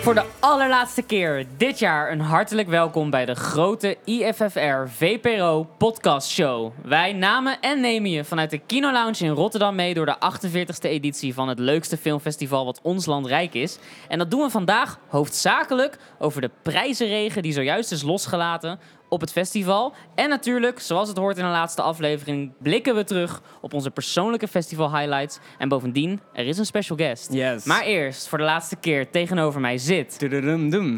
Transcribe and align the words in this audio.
Voor 0.00 0.14
de 0.14 0.24
allerlaatste 0.38 1.02
keer 1.02 1.46
dit 1.56 1.78
jaar 1.78 2.12
een 2.12 2.20
hartelijk 2.20 2.68
welkom 2.68 3.10
bij 3.10 3.24
de 3.24 3.34
grote 3.34 3.96
IFFR 4.04 4.86
VPRO 4.86 5.68
podcast 5.78 6.28
show. 6.28 6.72
Wij 6.84 7.12
namen 7.12 7.60
en 7.60 7.80
nemen 7.80 8.10
je 8.10 8.24
vanuit 8.24 8.50
de 8.50 8.58
Kino 8.58 8.92
Lounge 8.92 9.24
in 9.24 9.30
Rotterdam 9.30 9.74
mee 9.74 9.94
door 9.94 10.06
de 10.06 10.16
48e 10.16 10.88
editie 10.90 11.34
van 11.34 11.48
het 11.48 11.58
leukste 11.58 11.96
filmfestival 11.96 12.64
wat 12.64 12.80
ons 12.82 13.06
land 13.06 13.26
rijk 13.26 13.54
is. 13.54 13.78
En 14.08 14.18
dat 14.18 14.30
doen 14.30 14.42
we 14.42 14.50
vandaag 14.50 14.98
hoofdzakelijk 15.08 15.98
over 16.18 16.40
de 16.40 16.50
prijzenregen 16.62 17.42
die 17.42 17.52
zojuist 17.52 17.92
is 17.92 18.02
losgelaten 18.02 18.78
op 19.10 19.20
het 19.20 19.32
festival. 19.32 19.94
En 20.14 20.28
natuurlijk, 20.28 20.80
zoals 20.80 21.08
het 21.08 21.18
hoort 21.18 21.36
in 21.36 21.44
de 21.44 21.50
laatste 21.50 21.82
aflevering, 21.82 22.52
blikken 22.62 22.94
we 22.94 23.04
terug 23.04 23.42
op 23.60 23.74
onze 23.74 23.90
persoonlijke 23.90 24.48
festival 24.48 24.96
highlights. 24.96 25.38
En 25.58 25.68
bovendien, 25.68 26.20
er 26.32 26.46
is 26.46 26.58
een 26.58 26.66
special 26.66 26.96
guest. 26.96 27.32
Yes. 27.32 27.64
Maar 27.64 27.82
eerst, 27.82 28.28
voor 28.28 28.38
de 28.38 28.44
laatste 28.44 28.76
keer, 28.76 29.10
tegenover 29.10 29.60
mij 29.60 29.78
zit... 29.78 30.16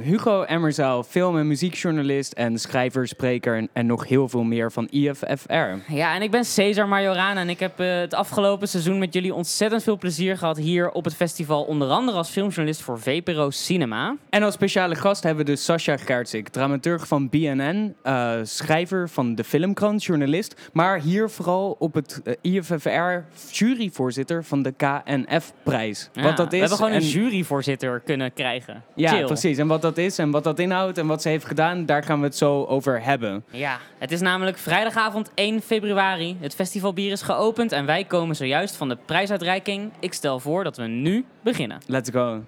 Hugo 0.03 0.43
Emmerzaal, 0.43 1.03
film- 1.03 1.39
en 1.39 1.47
muziekjournalist 1.47 2.33
en 2.33 2.59
schrijver, 2.59 3.09
spreker 3.09 3.57
en, 3.57 3.69
en 3.73 3.87
nog 3.87 4.09
heel 4.09 4.29
veel 4.29 4.43
meer 4.43 4.73
van 4.73 4.89
IFFR. 4.91 5.93
Ja, 5.95 6.15
en 6.15 6.23
ik 6.23 6.31
ben 6.31 6.45
Cesar 6.45 6.89
Majorana 6.89 7.41
en 7.41 7.49
ik 7.49 7.61
heb 7.61 7.81
eh, 7.81 7.99
het 7.99 8.15
afgelopen 8.15 8.69
seizoen 8.69 8.99
met 8.99 9.15
jullie 9.15 9.35
ontzettend 9.35 9.83
veel 9.83 9.99
plezier 9.99 10.39
gehad 10.39 10.57
hier 10.57 10.91
op 10.91 11.05
het 11.05 11.15
festival. 11.15 11.63
Onder 11.63 11.89
andere 11.89 12.17
als 12.17 12.31
filmjournalist 12.31 12.83
voor 12.83 13.01
VPRO 13.01 13.51
Cinema. 13.51 14.17
En 14.31 14.43
als 14.43 14.55
speciale 14.55 14.95
gast 14.95 15.23
hebben 15.23 15.45
we 15.45 15.51
dus 15.51 15.65
Sascha 15.65 15.97
Gertsik, 15.97 16.49
dramaturg 16.49 17.07
van 17.07 17.29
BNN, 17.29 17.95
eh, 18.03 18.33
schrijver 18.43 19.09
van 19.09 19.35
de 19.35 19.45
Filmkrant, 19.45 20.05
journalist. 20.05 20.71
Maar 20.73 21.01
hier 21.01 21.31
vooral 21.31 21.77
op 21.79 21.95
het 21.95 22.21
eh, 22.25 22.35
IFFR 22.55 23.21
juryvoorzitter 23.53 24.45
van 24.45 24.63
de 24.63 24.73
KNF-prijs. 24.77 26.09
Ja, 26.13 26.23
wat 26.23 26.37
dat 26.37 26.47
is. 26.47 26.51
We 26.53 26.59
hebben 26.59 26.77
gewoon 26.77 26.93
en- 26.93 27.01
een 27.01 27.09
juryvoorzitter 27.09 28.01
kunnen 28.01 28.33
krijgen. 28.33 28.83
Ja, 28.95 29.11
Chill. 29.11 29.25
precies. 29.25 29.59
En 29.59 29.67
wat 29.67 29.83
dat 29.83 29.99
is 29.99 30.19
en 30.19 30.31
wat 30.31 30.45
dat 30.45 30.59
inhoudt 30.59 30.99
en 30.99 31.07
wat 31.07 31.23
ze 31.23 31.29
heeft 31.29 31.45
gedaan, 31.45 31.87
daar 31.87 32.03
gaan 32.03 32.19
we 32.19 32.25
het 32.27 32.37
zo 32.37 32.65
over 32.65 33.03
hebben. 33.05 33.45
Ja, 33.51 33.79
het 33.99 34.13
is 34.13 34.21
namelijk 34.21 34.59
vrijdagavond 34.59 35.31
1 35.35 35.61
februari. 35.63 36.37
Het 36.41 36.55
festivalbier 36.55 37.13
is 37.13 37.23
geopend 37.23 37.73
en 37.73 37.87
wij 37.87 38.05
komen 38.05 38.37
zojuist 38.37 38.77
van 38.77 38.89
de 38.89 38.97
prijsuitreiking. 39.05 39.91
Ik 40.01 40.13
stel 40.13 40.41
voor 40.41 40.65
dat 40.65 40.77
we 40.77 40.87
nu 40.87 41.25
beginnen. 41.43 41.79
Let's 41.87 42.11
go. 42.11 42.43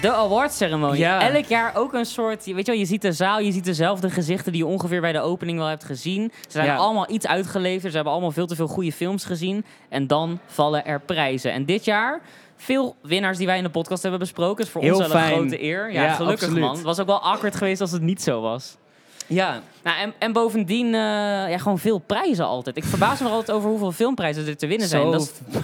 De 0.00 0.12
awardsceremonie. 0.12 1.00
Ja. 1.00 1.30
Elk 1.32 1.44
jaar 1.44 1.76
ook 1.76 1.92
een 1.92 2.04
soort... 2.06 2.44
Weet 2.44 2.56
je 2.66 2.72
wel, 2.72 2.74
je 2.80 2.84
ziet 2.84 3.02
de 3.02 3.12
zaal, 3.12 3.40
je 3.40 3.52
ziet 3.52 3.64
dezelfde 3.64 4.10
gezichten 4.10 4.52
die 4.52 4.60
je 4.60 4.66
ongeveer 4.68 5.00
bij 5.00 5.12
de 5.12 5.20
opening 5.20 5.58
wel 5.58 5.66
hebt 5.66 5.84
gezien. 5.84 6.32
Ze 6.40 6.50
zijn 6.50 6.66
Ja. 6.66 6.76
allemaal 6.76 7.10
iets 7.10 7.26
uitgeleverd. 7.26 7.88
Ze 7.90 7.94
hebben 7.94 8.12
allemaal 8.12 8.30
veel 8.32 8.46
te 8.46 8.54
veel 8.56 8.66
goede 8.66 8.92
films 8.92 9.24
gezien. 9.24 9.64
En 9.88 10.06
dan 10.06 10.38
vallen 10.46 10.84
er 10.86 11.00
prijzen. 11.00 11.52
En 11.52 11.64
dit 11.64 11.84
jaar... 11.84 12.20
Veel 12.56 12.96
winnaars 13.02 13.38
die 13.38 13.46
wij 13.46 13.56
in 13.56 13.62
de 13.62 13.70
podcast 13.70 14.02
hebben 14.02 14.20
besproken. 14.20 14.64
is 14.64 14.70
voor 14.70 14.82
Heel 14.82 14.96
ons 14.96 15.06
wel 15.06 15.16
een 15.16 15.22
fijn. 15.22 15.32
grote 15.38 15.62
eer. 15.62 15.92
Ja, 15.92 16.02
Ja, 16.02 16.12
gelukkig 16.12 16.42
absoluut. 16.42 16.64
man. 16.64 16.74
Het 16.74 16.82
was 16.82 16.98
ook 17.00 17.06
wel 17.06 17.20
awkward 17.22 17.54
geweest 17.56 17.80
als 17.80 17.90
het 17.90 18.02
niet 18.02 18.22
zo 18.22 18.40
was. 18.40 18.76
Ja, 19.26 19.60
Nou, 19.82 19.98
en, 19.98 20.12
en 20.18 20.32
bovendien, 20.32 20.86
eh, 20.86 20.92
ja, 21.50 21.58
gewoon 21.58 21.78
veel 21.78 21.98
prijzen 21.98 22.46
altijd. 22.46 22.76
Ik 22.76 22.84
verbaas 22.84 23.20
me 23.20 23.28
altijd 23.28 23.56
over 23.56 23.68
hoeveel 23.68 23.92
filmprijzen 23.92 24.46
er 24.46 24.56
te 24.56 24.66
winnen 24.66 24.88
zijn. 24.88 25.02
zo, 25.02 25.10
Dat 25.10 25.20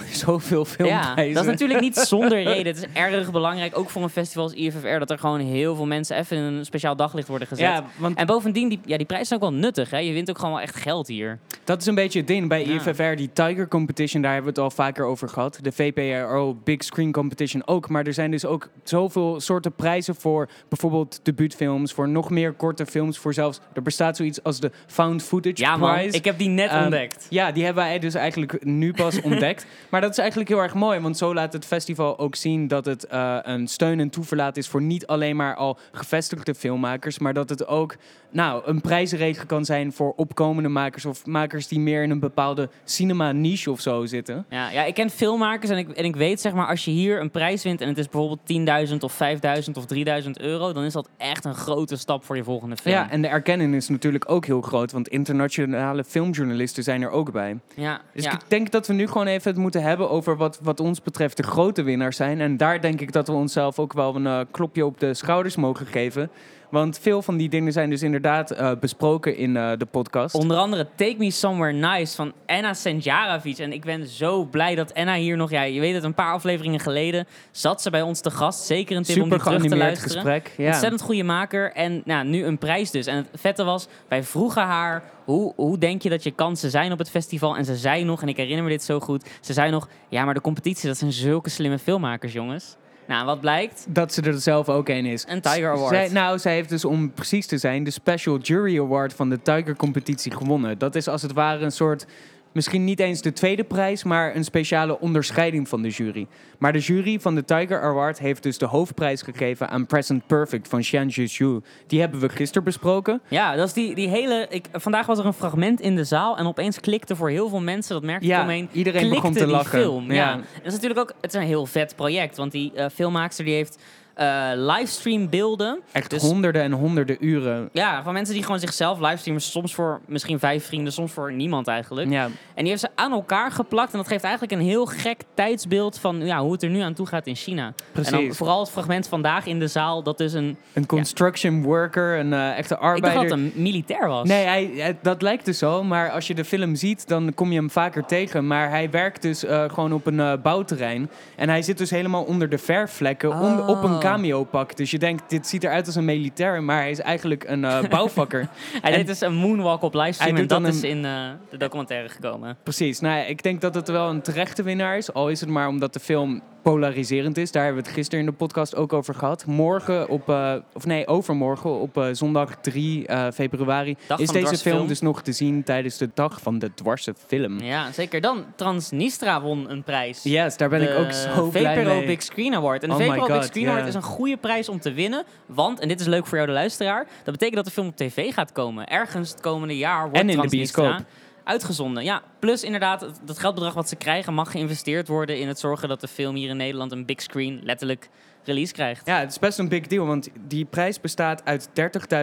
is, 0.09 0.19
zoveel 0.25 0.65
filmprijzen. 0.65 1.27
ja, 1.27 1.33
dat 1.33 1.43
is 1.43 1.49
natuurlijk 1.49 1.79
niet 1.79 1.97
zonder 1.97 2.43
reden. 2.43 2.65
Het 2.73 2.77
is 2.77 2.85
erg 2.93 3.31
belangrijk, 3.31 3.77
ook 3.77 3.89
voor 3.89 4.03
een 4.03 4.09
festival 4.09 4.43
als 4.43 4.53
IFFR, 4.53 4.97
dat 4.97 5.09
er 5.09 5.19
gewoon 5.19 5.39
heel 5.39 5.75
veel 5.75 5.85
mensen 5.85 6.17
even 6.17 6.37
in 6.37 6.43
een 6.43 6.65
speciaal 6.65 6.95
daglicht 6.95 7.27
worden 7.27 7.47
gezet. 7.47 7.65
Ja, 7.65 7.83
want 7.97 8.17
En 8.17 8.25
bovendien, 8.25 8.69
die, 8.69 8.79
ja, 8.85 8.97
die 8.97 9.05
prijzen 9.05 9.27
zijn 9.27 9.41
ook 9.41 9.49
wel 9.49 9.59
nuttig. 9.59 9.89
Hè? 9.89 9.97
Je 9.97 10.13
wint 10.13 10.29
ook 10.29 10.37
gewoon 10.37 10.53
wel 10.53 10.63
echt 10.63 10.75
geld 10.75 11.07
hier. 11.07 11.39
dat 11.63 11.81
is 11.81 11.85
een 11.87 11.95
beetje 11.95 12.19
het 12.19 12.27
ding 12.27 12.47
bij 12.47 12.65
Ja. 12.65 12.73
IFFR. 12.73 13.15
Die 13.15 13.29
Tiger 13.33 13.67
Competition, 13.67 14.21
daar 14.21 14.33
hebben 14.33 14.53
we 14.53 14.61
het 14.61 14.69
al 14.69 14.75
vaker 14.75 15.05
over 15.05 15.29
gehad. 15.29 15.59
De 15.61 15.71
VPRO 15.71 16.57
Big 16.63 16.83
Screen 16.83 17.11
Competition 17.11 17.67
ook. 17.67 17.89
Maar 17.89 18.05
er 18.05 18.13
zijn 18.13 18.31
dus 18.31 18.45
ook 18.45 18.69
zoveel 18.83 19.39
soorten 19.39 19.71
prijzen 19.71 20.15
voor 20.15 20.49
bijvoorbeeld 20.69 21.19
debuutfilms, 21.23 21.93
voor 21.93 22.09
nog 22.09 22.29
meer 22.29 22.53
korte 22.53 22.85
films, 22.85 23.17
voor 23.17 23.33
zelfs... 23.33 23.59
Er 23.73 23.81
bestaat 23.81 24.08
zoiets 24.17 24.43
als 24.43 24.59
de 24.59 24.71
Found 24.87 25.23
Footage 25.23 25.61
Ja 25.63 25.77
man, 25.77 25.93
Prize. 25.93 26.17
ik 26.17 26.25
heb 26.25 26.37
die 26.37 26.49
net 26.49 26.69
Ehm, 26.69 26.81
ontdekt. 26.83 27.27
Ja, 27.29 27.51
die 27.51 27.63
hebben 27.65 27.83
wij 27.83 27.99
dus 27.99 28.13
eigenlijk 28.13 28.63
nu 28.65 28.93
pas 28.93 29.21
ontdekt. 29.29 29.65
Maar 29.89 30.01
dat 30.01 30.11
is 30.11 30.17
eigenlijk 30.17 30.49
heel 30.49 30.59
erg 30.61 30.73
mooi, 30.73 30.99
want 30.99 31.17
zo 31.17 31.33
laat 31.33 31.53
het 31.53 31.65
festival 31.65 32.19
ook 32.19 32.35
zien 32.35 32.67
dat 32.67 32.85
het 32.85 33.05
eh, 33.05 33.37
een 33.41 33.67
steun 33.67 33.99
en 33.99 34.09
toeverlaat 34.09 34.57
is 34.57 34.67
voor 34.67 34.81
niet 34.81 35.07
alleen 35.07 35.35
maar 35.35 35.55
al 35.55 35.77
gevestigde 35.91 36.55
filmmakers, 36.55 37.19
maar 37.19 37.33
dat 37.33 37.49
het 37.49 37.67
ook 37.67 37.95
nou, 38.31 38.61
een 38.65 38.81
prijzenregen 38.81 39.45
kan 39.47 39.65
zijn 39.65 39.93
voor 39.93 40.13
opkomende 40.15 40.69
makers 40.69 41.05
of 41.05 41.25
makers 41.25 41.67
die 41.67 41.79
meer 41.79 42.03
in 42.03 42.09
een 42.09 42.19
bepaalde 42.19 42.69
cinema-niche 42.83 43.71
of 43.71 43.79
zo 43.79 44.05
zitten. 44.05 44.45
Ja, 44.49 44.69
ja, 44.69 44.83
ik 44.83 44.93
ken 44.93 45.09
filmmakers 45.09 45.71
en 45.71 45.77
ik, 45.77 45.89
en 45.89 46.05
ik 46.05 46.15
weet 46.15 46.41
zeg 46.41 46.53
maar, 46.53 46.67
als 46.67 46.85
je 46.85 46.91
hier 46.91 47.19
een 47.21 47.31
prijs 47.31 47.63
wint 47.63 47.81
en 47.81 47.87
het 47.87 47.97
is 47.97 48.09
bijvoorbeeld 48.09 48.87
10.000 48.89 48.95
of 48.99 49.19
5.000 49.63 49.71
of 49.73 49.85
3.000 50.23 50.29
euro, 50.33 50.73
dan 50.73 50.83
is 50.83 50.93
dat 50.93 51.09
echt 51.17 51.45
een 51.45 51.55
grote 51.55 51.97
stap 51.97 52.23
voor 52.25 52.35
je 52.35 52.43
volgende 52.43 52.77
film. 52.77 52.95
Ja, 52.95 53.09
en 53.11 53.21
de 53.21 53.27
erkenning 53.27 53.75
is 53.75 53.87
natuurlijk 53.89 53.98
ook 54.27 54.45
heel 54.45 54.61
groot, 54.61 54.91
want 54.91 55.07
internationale 55.07 56.03
filmjournalisten 56.03 56.83
zijn 56.83 57.01
er 57.01 57.09
ook 57.09 57.31
bij. 57.31 57.59
ja, 57.73 58.01
Dus 58.13 58.23
ja. 58.23 58.31
ik 58.31 58.41
denk 58.47 58.71
dat 58.71 58.87
we 58.87 58.93
nu 58.93 59.07
gewoon 59.07 59.27
even 59.27 59.51
het 59.51 59.59
moeten 59.59 59.81
hebben 59.83 60.09
over 60.09 60.37
wat, 60.37 60.59
wat 60.61 60.79
ons 60.79 61.01
betreft 61.01 61.37
de 61.37 61.43
grote 61.43 61.81
winnaars 61.81 62.15
zijn. 62.15 62.41
En 62.41 62.57
daar 62.57 62.81
denk 62.81 63.01
ik 63.01 63.11
dat 63.11 63.27
we 63.27 63.33
onszelf 63.33 63.79
ook 63.79 63.93
wel 63.93 64.15
een 64.15 64.27
eh, 64.27 64.39
klopje 64.51 64.85
op 64.85 64.99
de 64.99 65.13
schouders 65.13 65.55
mogen 65.55 65.85
geven. 65.85 66.29
Want 66.69 66.99
veel 66.99 67.21
van 67.21 67.37
die 67.37 67.49
dingen 67.49 67.71
zijn 67.71 67.89
dus 67.89 68.01
inderdaad 68.01 68.51
eh, 68.51 68.71
besproken 68.79 69.37
in 69.37 69.57
eh, 69.57 69.71
de 69.77 69.85
podcast. 69.85 70.35
Onder 70.35 70.57
andere 70.57 70.87
Take 70.95 71.15
Me 71.17 71.31
Somewhere 71.31 71.73
Nice 71.73 72.15
van 72.15 72.33
Anna 72.45 72.73
Senjarovic. 72.73 73.57
En 73.57 73.73
ik 73.73 73.83
ben 73.83 74.07
zo 74.07 74.43
blij 74.45 74.75
dat 74.75 74.93
Anna 74.93 75.15
hier 75.15 75.37
nog... 75.37 75.49
Ja, 75.49 75.61
je 75.61 75.79
weet 75.79 75.93
het, 75.93 76.03
een 76.03 76.13
paar 76.13 76.33
afleveringen 76.33 76.79
geleden 76.79 77.27
zat 77.51 77.81
ze 77.81 77.89
bij 77.89 78.01
ons 78.01 78.21
te 78.21 78.31
gast. 78.31 78.65
Zeker 78.65 78.97
een 78.97 79.03
tip 79.03 79.15
om 79.15 79.23
Super 79.23 79.37
die 79.37 79.47
terug 79.47 79.71
te 79.71 79.77
luisteren. 79.77 80.11
gesprek. 80.13 80.53
Ja. 80.57 80.67
Ontzettend 80.67 81.01
goede 81.01 81.23
maker. 81.23 81.71
En 81.71 82.01
nou, 82.05 82.25
nu 82.25 82.45
een 82.45 82.57
prijs 82.57 82.91
dus. 82.91 83.05
En 83.05 83.15
het 83.15 83.29
vette 83.33 83.63
was, 83.63 83.87
wij 84.07 84.23
vroegen 84.23 84.63
haar... 84.63 85.03
Hoe, 85.25 85.53
hoe 85.55 85.77
denk 85.77 86.01
je 86.01 86.09
dat 86.09 86.23
je 86.23 86.31
kansen 86.31 86.69
zijn 86.69 86.91
op 86.91 86.97
het 86.97 87.09
festival? 87.09 87.57
En 87.57 87.65
ze 87.65 87.75
zei 87.75 88.03
nog, 88.03 88.21
en 88.21 88.27
ik 88.27 88.37
herinner 88.37 88.63
me 88.63 88.69
dit 88.69 88.83
zo 88.83 88.99
goed... 88.99 89.29
Ze 89.41 89.53
zei 89.53 89.71
nog, 89.71 89.87
ja, 90.09 90.25
maar 90.25 90.33
de 90.33 90.41
competitie, 90.41 90.87
dat 90.87 90.97
zijn 90.97 91.11
zulke 91.11 91.49
slimme 91.49 91.79
filmmakers, 91.79 92.33
jongens. 92.33 92.77
Nou, 93.09 93.25
wat 93.25 93.39
blijkt? 93.39 93.85
Dat 93.87 94.13
ze 94.13 94.21
er 94.21 94.39
zelf 94.39 94.69
ook 94.69 94.89
een 94.89 95.05
is. 95.05 95.25
Een 95.27 95.41
Tiger 95.41 95.71
Award. 95.71 95.95
Zij, 95.95 96.09
nou, 96.09 96.39
zij 96.39 96.53
heeft 96.53 96.69
dus 96.69 96.85
om 96.85 97.11
precies 97.11 97.45
te 97.45 97.57
zijn 97.57 97.83
de 97.83 97.91
Special 97.91 98.37
Jury 98.37 98.79
Award 98.79 99.13
van 99.13 99.29
de 99.29 99.41
Tiger 99.41 99.75
Competitie 99.75 100.31
gewonnen. 100.31 100.77
Dat 100.77 100.95
is 100.95 101.07
als 101.07 101.21
het 101.21 101.33
ware 101.33 101.63
een 101.63 101.71
soort, 101.71 102.05
misschien 102.51 102.83
niet 102.83 102.99
eens 102.99 103.21
de 103.21 103.33
tweede 103.33 103.63
prijs, 103.63 104.03
maar 104.03 104.35
een 104.35 104.43
speciale 104.43 104.99
onderscheiding 104.99 105.67
van 105.69 105.81
de 105.81 105.89
jury. 105.89 106.27
Maar 106.57 106.73
de 106.73 106.79
jury 106.79 107.19
van 107.19 107.35
de 107.35 107.45
Tiger 107.45 107.81
Award 107.81 108.19
heeft 108.19 108.43
dus 108.43 108.57
de 108.57 108.65
hoofdprijs 108.65 109.21
gegeven 109.21 109.69
aan 109.69 109.85
Present 109.85 110.27
Perfect 110.27 110.67
van 110.67 110.79
Xian 110.79 111.11
Zhu. 111.11 111.59
Die 111.87 111.99
hebben 111.99 112.19
we 112.19 112.29
gisteren 112.29 112.63
besproken. 112.63 113.21
Ja, 113.27 113.55
dat 113.55 113.67
is 113.67 113.73
die, 113.73 113.95
die 113.95 114.07
hele... 114.09 114.45
Ik, 114.49 114.65
vandaag 114.71 115.05
was 115.05 115.19
er 115.19 115.25
een 115.25 115.33
fragment 115.33 115.81
in 115.81 115.95
de 115.95 116.03
zaal 116.03 116.37
en 116.37 116.45
opeens 116.45 116.79
klikte 116.79 117.15
voor 117.15 117.29
heel 117.29 117.49
veel 117.49 117.61
mensen, 117.61 117.93
dat 117.93 118.03
merkte 118.03 118.25
ik 118.25 118.31
Ja, 118.31 118.41
omheen, 118.41 118.69
iedereen 118.71 119.09
begon 119.09 119.33
te 119.33 119.47
lachen. 119.47 119.79
film. 119.79 120.11
Ja. 120.11 120.35
Dat 120.35 120.45
is 120.65 120.73
natuurlijk 120.73 120.99
ook 120.99 121.13
het 121.21 121.33
is 121.33 121.39
een 121.39 121.47
heel 121.47 121.65
vet 121.65 121.95
project, 121.95 122.37
want 122.37 122.51
die 122.51 122.71
eh 122.75 122.85
filmmaakster 122.93 123.45
die 123.45 123.53
heeft 123.53 123.77
eh 124.19 124.49
livestream 124.55 125.29
beelden. 125.29 125.79
Echt 125.91 126.09
Dus- 126.09 126.21
honderden 126.21 126.61
en 126.61 126.71
honderden 126.71 127.25
uren. 127.25 127.69
Ja, 127.71 128.03
van 128.03 128.13
mensen 128.13 128.33
die 128.33 128.43
gewoon 128.43 128.59
zichzelf 128.59 128.99
livestreamen, 128.99 129.41
soms 129.43 129.73
voor 129.73 129.99
misschien 130.05 130.39
vijf 130.39 130.65
vrienden, 130.65 130.93
soms 130.93 131.11
voor 131.11 131.33
niemand 131.33 131.67
eigenlijk. 131.67 132.09
Ja, 132.09 132.23
En 132.25 132.31
die 132.55 132.67
heeft 132.67 132.79
ze 132.79 132.89
aan 132.95 133.11
elkaar 133.11 133.51
geplakt 133.51 133.91
en 133.91 133.97
dat 133.97 134.07
geeft 134.07 134.23
eigenlijk 134.23 134.53
een 134.53 134.67
heel 134.67 134.85
gek 134.85 135.21
tijdsbeeld 135.33 135.99
van 135.99 136.25
ja, 136.25 136.39
hoe 136.41 136.51
het 136.51 136.63
er 136.63 136.69
nu 136.69 136.79
aan 136.79 136.93
toe 136.93 137.05
gaat 137.05 137.27
in 137.27 137.35
China. 137.35 137.65
En 137.65 137.73
dan 137.93 138.03
precies. 138.03 138.37
vooral 138.37 138.59
het 138.59 138.69
fragment 138.69 139.07
vandaag 139.07 139.45
in 139.45 139.59
de 139.59 139.67
zaal, 139.67 140.03
dat 140.03 140.19
is 140.19 140.33
een... 140.33 140.57
Een 140.73 140.85
construction 140.85 141.63
worker, 141.63 142.19
een 142.19 142.33
eh, 142.33 142.47
echte 142.57 142.73
Ik 142.73 142.79
dacht 142.81 142.81
arbeider. 142.93 143.23
dat 143.29 143.37
een 143.37 143.51
militair 143.55 144.07
was. 144.07 144.27
Nee, 144.27 144.45
hij, 144.45 144.97
dat 145.01 145.21
lijkt 145.21 145.45
dus 145.45 145.57
zo. 145.57 145.83
Maar 145.83 146.09
als 146.11 146.27
je 146.27 146.35
de 146.35 146.45
film 146.45 146.75
ziet, 146.75 147.07
dan 147.07 147.33
kom 147.33 147.51
je 147.51 147.57
hem 147.57 147.69
vaker 147.69 148.05
tegen. 148.05 148.47
Maar 148.47 148.69
hij 148.69 148.89
werkt 148.89 149.21
dus 149.21 149.43
eh, 149.45 149.63
gewoon 149.69 149.93
op 149.93 150.05
een 150.05 150.41
bouwterrein. 150.41 151.09
En 151.35 151.49
hij 151.49 151.61
zit 151.61 151.77
dus 151.77 151.89
helemaal 151.89 152.23
onder 152.23 152.49
de 152.49 152.57
verfvlekken 152.57 153.29
Oh. 153.29 153.67
op 153.67 153.83
een 153.83 153.99
cameo-pak. 154.13 154.77
Dus 154.77 154.91
je 154.91 154.99
denkt, 154.99 155.29
dit 155.29 155.47
ziet 155.47 155.63
eruit 155.63 155.85
als 155.85 155.95
een 155.95 156.05
militair. 156.05 156.63
Maar 156.63 156.77
hij 156.77 156.89
is 156.91 156.99
eigenlijk 156.99 157.43
een 157.47 157.65
eh, 157.65 157.83
bouwvakker. 157.89 158.47
Hij 158.81 158.91
En- 158.91 158.97
deed 158.97 159.07
dus 159.07 159.21
een 159.21 159.35
moonwalk 159.35 159.81
op 159.81 159.93
livestream 159.93 160.35
en 160.35 160.47
dat 160.47 160.67
is 160.67 160.81
een- 160.81 160.89
in 160.89 161.05
eh, 161.05 161.29
de 161.49 161.57
documentaire 161.57 162.09
gekomen. 162.09 162.57
Precies. 162.63 162.99
Nou 162.99 163.19
ik 163.21 163.43
denk 163.43 163.61
dat 163.61 163.75
het 163.75 163.87
wel 163.87 164.09
een 164.09 164.21
terechte 164.21 164.63
winnaar 164.63 164.97
is. 164.97 165.13
Al 165.13 165.29
is 165.29 165.39
het 165.39 165.49
maar 165.49 165.67
omdat 165.67 165.93
de 165.93 165.99
film 165.99 166.41
polariserend 166.61 167.37
is. 167.37 167.51
Daar 167.51 167.63
hebben 167.63 167.81
we 167.81 167.87
het 167.87 167.97
gisteren 167.97 168.25
in 168.25 168.31
de 168.31 168.37
podcast 168.37 168.75
ook 168.75 168.93
over 168.93 169.15
gehad. 169.15 169.45
Morgen 169.45 170.09
op, 170.09 170.29
eh, 170.29 170.55
of 170.73 170.85
nee, 170.85 171.07
overmorgen 171.07 171.79
op 171.79 171.97
eh, 171.97 172.07
zondag 172.11 172.55
3 172.61 173.07
eh, 173.07 173.27
februari 173.33 173.97
Dag 174.07 174.19
is 174.19 174.27
de 174.27 174.39
deze 174.39 174.57
film 174.57 174.87
dus 174.87 175.01
nog 175.01 175.21
te 175.21 175.31
zien 175.31 175.63
tijdens 175.63 175.97
de 175.97 176.09
dag 176.13 176.41
van 176.41 176.59
de 176.59 176.73
dwarse 176.73 177.13
film. 177.27 177.59
Ja, 177.59 177.91
zeker. 177.91 178.21
Dan 178.21 178.45
Transnistra 178.55 179.41
won 179.41 179.69
een 179.69 179.83
prijs. 179.83 180.23
Yes, 180.23 180.57
daar 180.57 180.69
ben 180.69 180.81
ik 180.81 180.87
De 180.87 180.95
ook 180.95 181.11
zo 181.11 181.49
blij 181.49 181.75
VPRO 181.75 181.93
mee. 181.93 182.05
Big 182.05 182.21
Screen 182.21 182.55
Award. 182.55 182.83
En 182.83 182.89
de 182.89 182.95
Oh 182.95 183.01
VPRO 183.01 183.25
Big 183.25 183.35
God, 183.35 183.45
Screen. 183.45 183.67
Award 183.67 183.87
is 183.87 183.95
een 183.95 184.01
goede 184.01 184.37
prijs 184.37 184.69
om 184.69 184.79
te 184.79 184.93
winnen. 184.93 185.23
Want, 185.45 185.79
en 185.79 185.87
dit 185.87 185.99
is 185.99 186.05
leuk 186.05 186.25
voor 186.25 186.37
jou 186.37 186.49
de 186.49 186.55
luisteraar, 186.55 187.07
dat 187.23 187.33
betekent 187.33 187.55
dat 187.55 187.65
de 187.65 187.71
film 187.71 187.87
op 187.87 187.95
tv 187.95 188.33
gaat 188.33 188.51
komen. 188.51 188.87
Ergens 188.87 189.29
het 189.29 189.41
komende 189.41 189.77
jaar 189.77 190.01
wordt 190.01 190.17
En 190.17 190.21
in 190.21 190.27
de 190.27 190.33
Transnistra 190.33 190.81
bioscoop. 190.81 191.07
Uitgezonden. 191.49 192.03
Ja, 192.03 192.21
plus 192.39 192.63
inderdaad, 192.63 193.19
dat 193.25 193.39
geldbedrag 193.39 193.73
wat 193.73 193.89
ze 193.89 193.95
krijgen 193.95 194.33
mag 194.33 194.51
geïnvesteerd 194.51 195.07
worden 195.07 195.39
in 195.39 195.47
het 195.47 195.59
zorgen 195.59 195.89
dat 195.89 196.01
de 196.01 196.07
film 196.07 196.35
hier 196.35 196.49
in 196.49 196.57
Nederland 196.57 196.91
een 196.91 197.05
big 197.05 197.21
screen 197.21 197.59
letterlijk 197.63 198.09
release 198.43 198.73
krijgt. 198.73 199.05
Ja, 199.05 199.19
het 199.19 199.31
is 199.31 199.39
best 199.39 199.59
een 199.59 199.67
big 199.69 199.87
deal, 199.87 200.05
want 200.05 200.29
die 200.47 200.65
prijs 200.65 201.01
bestaat 201.01 201.45
uit 201.45 201.69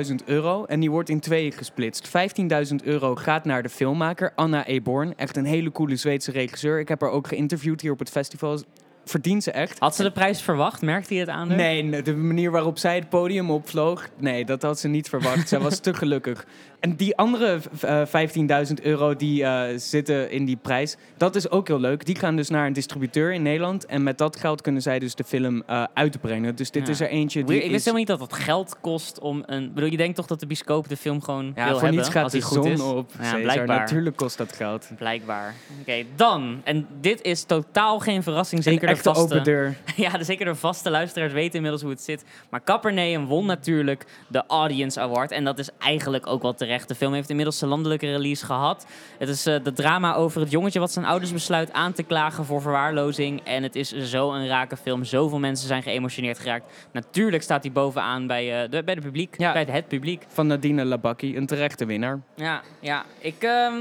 30.000 0.09 0.15
euro 0.25 0.65
en 0.65 0.81
die 0.81 0.91
wordt 0.91 1.09
in 1.09 1.21
tweeën 1.21 1.53
gesplitst. 1.53 2.09
15.000 2.09 2.75
euro 2.85 3.15
gaat 3.15 3.45
naar 3.45 3.63
de 3.63 3.69
filmmaker 3.69 4.33
Anna 4.35 4.67
Eborn, 4.67 5.17
echt 5.17 5.37
een 5.37 5.45
hele 5.45 5.73
coole 5.73 5.97
Zweedse 5.97 6.31
regisseur. 6.31 6.79
Ik 6.79 6.89
heb 6.89 7.01
haar 7.01 7.11
ook 7.11 7.29
geïnterviewd 7.29 7.81
hier 7.81 7.93
op 7.93 7.99
het 7.99 8.11
festival. 8.11 8.63
Verdient 9.05 9.43
ze 9.43 9.51
echt. 9.51 9.79
Had 9.79 9.95
ze 9.95 10.03
de 10.03 10.11
prijs 10.11 10.43
verwacht? 10.43 10.83
Merkte 10.83 11.15
je 11.15 11.21
het 11.21 11.29
aan 11.29 11.49
nee, 11.49 12.03
de 12.03 12.17
manier 12.17 12.51
waarop 12.51 12.79
zij 12.79 12.95
het 12.95 13.09
podium 13.09 13.51
opvloog, 13.51 14.09
nee, 14.19 14.45
dat 14.45 14.63
had 14.63 14.79
ze 14.79 14.89
niet 14.89 15.09
verwacht. 15.09 15.49
zij 15.49 15.59
was 15.59 15.79
te 15.79 15.95
gelukkig. 16.03 16.47
En 16.87 16.97
die 16.97 17.17
andere 17.17 17.61
eh, 17.81 18.67
15.000 18.69 18.75
euro 18.83 19.17
die 19.17 19.45
eh, 19.45 19.79
zitten 19.79 20.31
in 20.31 20.45
die 20.45 20.57
prijs, 20.57 20.97
dat 21.17 21.35
is 21.37 21.51
ook 21.51 21.67
heel 21.69 21.81
leuk. 21.81 22.05
Die 22.05 22.17
gaan 22.19 22.37
dus 22.37 22.49
naar 22.49 22.67
een 22.67 22.73
distributeur 22.73 23.33
in 23.33 23.43
Nederland. 23.43 23.87
En 23.87 24.03
met 24.03 24.19
dat 24.19 24.37
geld 24.37 24.61
kunnen 24.61 24.83
zij 24.83 24.99
dus 24.99 25.15
de 25.15 25.25
film 25.25 25.63
eh, 25.67 25.85
uitbrengen. 25.95 26.57
Dus 26.57 26.71
dit 26.71 26.87
Ja. 26.87 26.93
is 26.93 27.01
er 27.01 27.09
eentje 27.09 27.39
die 27.39 27.47
Weird, 27.49 27.63
ik 27.63 27.67
is... 27.67 27.73
wist 27.73 27.85
helemaal 27.85 28.07
niet 28.09 28.19
dat 28.19 28.31
het 28.31 28.43
geld 28.45 28.77
kost 28.81 29.19
om 29.19 29.43
een... 29.47 29.73
Bedoel, 29.75 29.91
je 29.91 29.97
denkt 29.97 30.17
toch 30.17 30.27
dat 30.27 30.41
de 30.41 30.47
bioscoop 30.47 30.89
de 30.89 30.97
film 30.97 31.23
gewoon 31.23 31.53
Ja, 31.57 31.69
wil 31.69 31.79
voor 31.79 31.91
niets 31.91 32.09
gaat 32.09 32.35
als 32.35 32.45
goed 32.45 32.65
zon 32.65 32.73
is? 32.73 32.81
op. 32.81 33.11
Ja, 33.19 33.25
Cesar. 33.25 33.41
blijkbaar. 33.41 33.79
Natuurlijk 33.79 34.17
kost 34.17 34.39
dat 34.39 34.53
geld. 34.53 34.89
Blijkbaar. 34.99 35.55
Oké, 35.81 36.05
dan. 36.17 36.61
En 36.65 36.87
dit 37.01 37.23
is 37.23 37.43
totaal 37.43 37.99
geen 37.99 38.23
verrassing. 38.23 38.63
Zeker 38.63 38.89
de 38.89 38.97
vaste... 38.97 39.23
open 39.23 39.45
deur. 39.45 39.75
Ja, 39.97 40.11
de, 40.19 40.25
zeker 40.25 40.45
de 40.47 40.55
vaste 40.55 40.91
luisteraars 40.91 41.33
weten 41.33 41.55
inmiddels 41.55 41.83
hoe 41.83 41.91
het 41.91 42.01
zit. 42.03 42.25
Maar 42.51 42.63
Capernaum 42.65 43.27
won 43.27 43.47
natuurlijk 43.47 44.05
de 44.29 44.45
Audience 44.47 45.01
Award. 45.01 45.31
En 45.31 45.45
dat 45.45 45.59
is 45.59 45.69
eigenlijk 45.79 46.27
ook 46.27 46.43
wel 46.43 46.55
terecht. 46.55 46.76
De 46.85 46.95
film 46.95 47.13
heeft 47.13 47.29
inmiddels 47.29 47.59
zijn 47.59 47.71
landelijke 47.71 48.11
release 48.11 48.45
gehad. 48.45 48.87
Het 49.19 49.29
is 49.29 49.47
eh 49.47 49.55
de 49.63 49.73
drama 49.73 50.15
over 50.15 50.41
het 50.41 50.51
jongetje 50.51 50.81
wat 50.81 50.93
zijn 50.93 51.05
ouders 51.05 51.33
besluit 51.33 51.73
aan 51.73 51.93
te 51.93 52.03
klagen 52.03 52.45
voor 52.45 52.61
verwaarlozing. 52.61 53.41
En 53.45 53.63
het 53.63 53.77
is 53.77 53.93
zo 53.93 54.33
een 54.33 54.49
rake 54.49 54.77
film. 54.77 55.05
Zoveel 55.05 55.39
mensen 55.39 55.67
zijn 55.67 55.83
geëmotioneerd 55.83 56.39
geraakt. 56.39 56.89
Natuurlijk 56.93 57.43
staat 57.43 57.63
hij 57.63 57.73
bovenaan 57.73 58.27
bij, 58.27 58.63
eh 58.63 58.71
de, 58.71 58.85
bij 58.85 58.95
de 58.95 59.01
publiek. 59.01 59.35
Ja. 59.39 59.53
Bij 59.53 59.63
het, 59.63 59.73
het 59.73 59.89
publiek. 59.89 60.25
Van 60.29 60.47
Nadine 60.47 60.85
Labaki, 60.85 61.37
een 61.37 61.47
terechte 61.47 61.87
winnaar. 61.87 62.21
Ja, 62.37 62.63
ja. 62.81 63.05
Ik, 63.19 63.43
ehm, 63.43 63.75